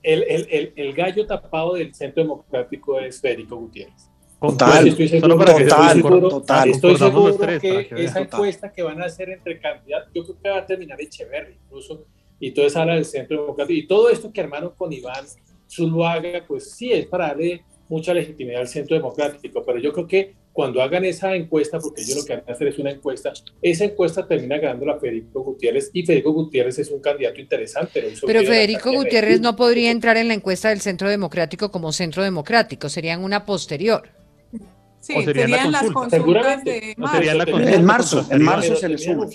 [0.02, 4.10] el, el, el, gallo tapado del Centro Democrático es Federico Gutiérrez.
[4.40, 9.60] Total, estoy seguro, total, total, estoy seguro que esa encuesta que van a hacer entre
[9.60, 12.06] candidatos, yo creo que va a terminar Echeverri incluso,
[12.40, 15.26] y todo eso habla del Centro Democrático, y todo esto que armaron con Iván
[15.70, 20.36] Zuluaga, pues sí, es para darle mucha legitimidad al Centro Democrático, pero yo creo que
[20.58, 23.32] cuando hagan esa encuesta, porque ellos lo que van a hacer es una encuesta,
[23.62, 28.12] esa encuesta termina ganando la Federico Gutiérrez y Federico Gutiérrez es un candidato interesante.
[28.26, 32.90] Pero Federico Gutiérrez no podría entrar en la encuesta del Centro Democrático como Centro Democrático,
[32.90, 34.10] serían una posterior.
[35.00, 36.96] Sí, serían, las consultas Seguramente.
[36.98, 39.28] en marzo, en marzo se le suma.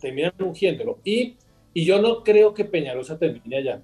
[0.00, 1.00] Terminan ungiéndolo.
[1.02, 1.38] Y,
[1.74, 3.82] y yo no creo que Peñalosa termine allá.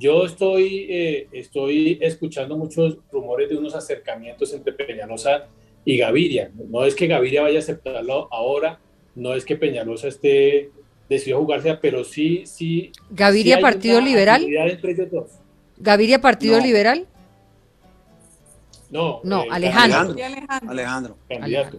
[0.00, 6.50] Yo estoy, eh, estoy escuchando muchos rumores de unos acercamientos entre Peñalosa y Gaviria.
[6.68, 8.78] No es que Gaviria vaya a aceptarlo ahora,
[9.14, 10.70] no es que Peñalosa esté
[11.08, 12.92] decidido jugarse, pero sí, sí.
[13.10, 14.46] ¿Gaviria Partido Liberal?
[15.78, 17.06] ¿Gaviria Partido Liberal?
[18.90, 20.14] No, no, eh, Alejandro.
[20.68, 21.16] Alejandro.
[21.28, 21.78] Candidato.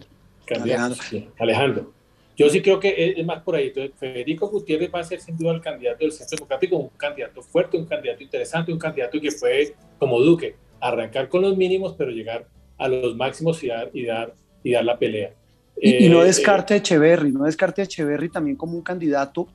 [0.50, 1.02] Alejandro.
[1.38, 1.92] Alejandro.
[2.36, 3.68] Yo sí creo que es, más por ahí.
[3.68, 7.40] Entonces, Federico Gutiérrez va a ser sin duda el candidato del Centro Democrático, un candidato
[7.42, 12.10] fuerte, un candidato interesante, un candidato que puede, como Duque, arrancar con los mínimos, pero
[12.10, 12.48] llegar
[12.78, 15.32] a los máximos y dar, y dar, y dar la pelea.
[15.80, 19.48] Y, no eh, descarte a Echeverry, no descarte a Echeverry también como un candidato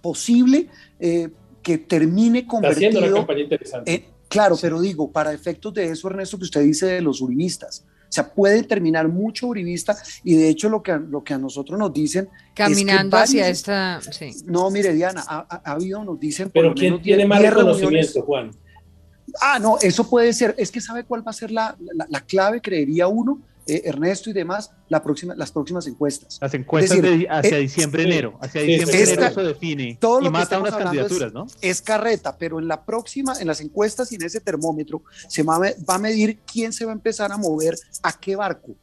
[0.00, 0.68] posible
[0.98, 1.28] eh,
[1.62, 2.88] que termine convertido...
[2.88, 4.06] Está haciendo una campaña interesante.
[4.28, 8.12] claro, pero digo, para efectos de eso, Ernesto, que usted dice de los uribistas, o
[8.12, 11.92] sea, puede terminar mucho uribista y de hecho lo que, lo que a nosotros nos
[11.92, 12.28] dicen...
[12.54, 14.00] Caminando hacia esta...
[14.00, 14.30] Sí.
[14.46, 16.50] No, mire, Diana, ha, habido, nos dicen...
[16.54, 18.52] Pero ¿quién tiene más reconocimiento, Juan?
[19.40, 20.54] Ah, no, eso puede ser.
[20.58, 21.76] Es que sabe cuál va a ser la,
[22.08, 26.38] la, clave, creería uno, eh, Ernesto y demás, la próxima, las próximas encuestas.
[26.40, 28.38] Las encuestas de, hacia eh, diciembre, enero.
[28.40, 29.98] Hacia diciembre, enero eso define.
[30.00, 31.46] Todo lo y mata unas candidaturas, ¿no?
[31.60, 35.58] Es carreta, pero en la próxima, en las encuestas y en ese termómetro, se va
[35.86, 38.76] a, medir quién se va a empezar a mover a qué barco.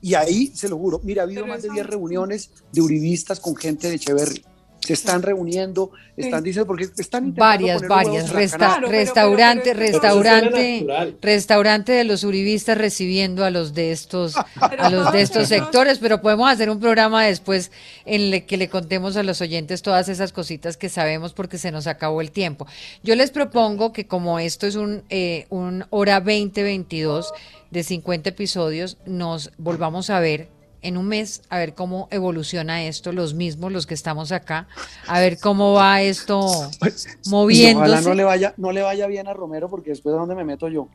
[0.00, 3.56] Y ahí, se lo juro, mira, ha habido más de 10 reuniones de uribistas con
[3.56, 4.44] gente de Echeverry
[4.88, 12.78] se están reuniendo, están diciendo, porque están varias, varias, restaurante, restaurante, restaurante de los uribistas
[12.78, 17.26] recibiendo a los de estos, a los de estos sectores, pero podemos hacer un programa
[17.26, 17.70] después
[18.06, 21.70] en el que le contemos a los oyentes todas esas cositas que sabemos porque se
[21.70, 22.66] nos acabó el tiempo.
[23.02, 27.30] Yo les propongo que como esto es un, eh, un hora 2022
[27.70, 30.48] de 50 episodios, nos volvamos a ver
[30.82, 34.68] en un mes a ver cómo evoluciona esto, los mismos, los que estamos acá,
[35.06, 36.70] a ver cómo va esto
[37.26, 37.90] moviéndose.
[37.90, 40.44] Ojalá no le vaya, no le vaya bien a Romero porque después de dónde me
[40.44, 40.88] meto yo.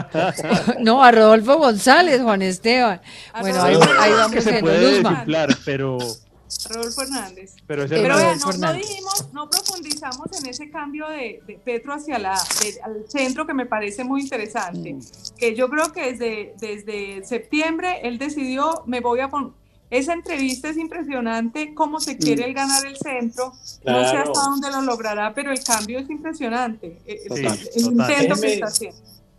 [0.80, 3.00] no, a Rodolfo González, Juan Esteban.
[3.40, 3.76] bueno, ahí,
[4.12, 5.02] vamos que se puede
[5.64, 5.98] pero
[6.70, 7.56] Rodolfo Hernández.
[7.66, 12.34] Pero, no, dijimos, no profundizamos en ese cambio de, Petro hacia la,
[12.82, 14.94] al centro que me parece muy interesante.
[14.94, 15.00] Mm.
[15.38, 19.52] Que yo creo que desde, desde septiembre él decidió, me voy a poner,
[19.90, 23.52] esa entrevista es impresionante, cómo se quiere él ganar el centro.
[23.84, 26.98] No sé hasta dónde lo logrará, pero el cambio es impresionante.
[27.06, 28.98] Eh, el, intento que está haciendo.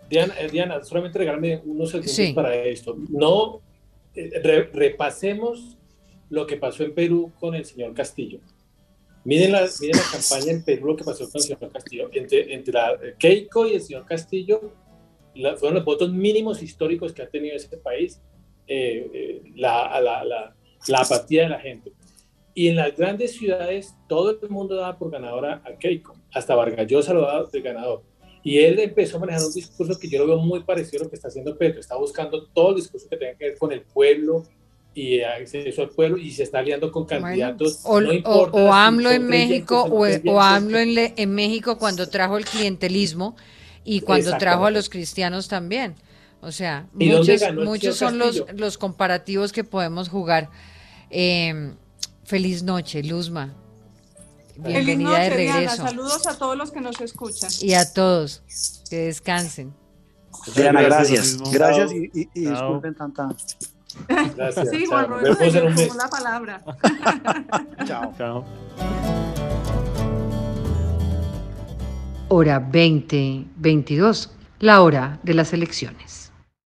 [0.10, 2.98] Diana, eh, Diana, solamente regalarme unos segundos para esto.
[3.10, 3.62] No
[4.14, 5.78] eh, repasemos
[6.32, 8.40] lo que pasó en Perú con el señor Castillo.
[9.26, 12.10] Miren la, miren la campaña en Perú, lo que pasó con el señor Castillo.
[12.14, 14.72] Entre, entre la, Keiko y el señor Castillo
[15.58, 18.22] fueron los votos mínimos históricos que ha tenido ese país,
[18.66, 20.24] eh, eh, la, la,
[20.88, 21.92] la, apatía de la gente.
[22.54, 26.88] Y en las grandes ciudades todo el mundo daba por ganadora a Keiko, hasta Vargas
[26.88, 28.04] Llosa lo daba de ganador.
[28.44, 31.10] Y él empezó a manejar un discurso que yo lo veo muy parecido a lo
[31.10, 31.80] que está haciendo Petro.
[31.80, 34.44] Está buscando todo el discurso que tenga que ver con el pueblo,
[34.94, 37.80] y acceso al pueblo y se está aliando con candidatos.
[37.84, 43.36] o, AMLO en México o, o, AMLO en, en, México cuando trajo el clientelismo
[43.84, 45.96] y cuando trajo a los cristianos también.
[46.42, 50.50] O sea, muchos, muchos son los, los comparativos que podemos jugar.
[51.10, 51.76] Em,
[52.24, 53.54] feliz noche, Luzma.
[54.58, 55.78] Bienvenida de regreso.
[55.78, 57.50] Saludos a todos los que nos escuchan.
[57.62, 58.42] Y a todos.
[58.90, 59.74] Que descansen.
[60.56, 61.38] Diana, gracias.
[61.52, 63.30] Gracias, y, disculpen tanta.
[64.08, 64.70] Gracias.
[64.70, 66.62] Sí, Juan Roberto, la palabra.
[67.86, 68.14] Chao.
[68.18, 68.46] Chao.
[72.28, 76.21] Hora 2022, la hora de las elecciones.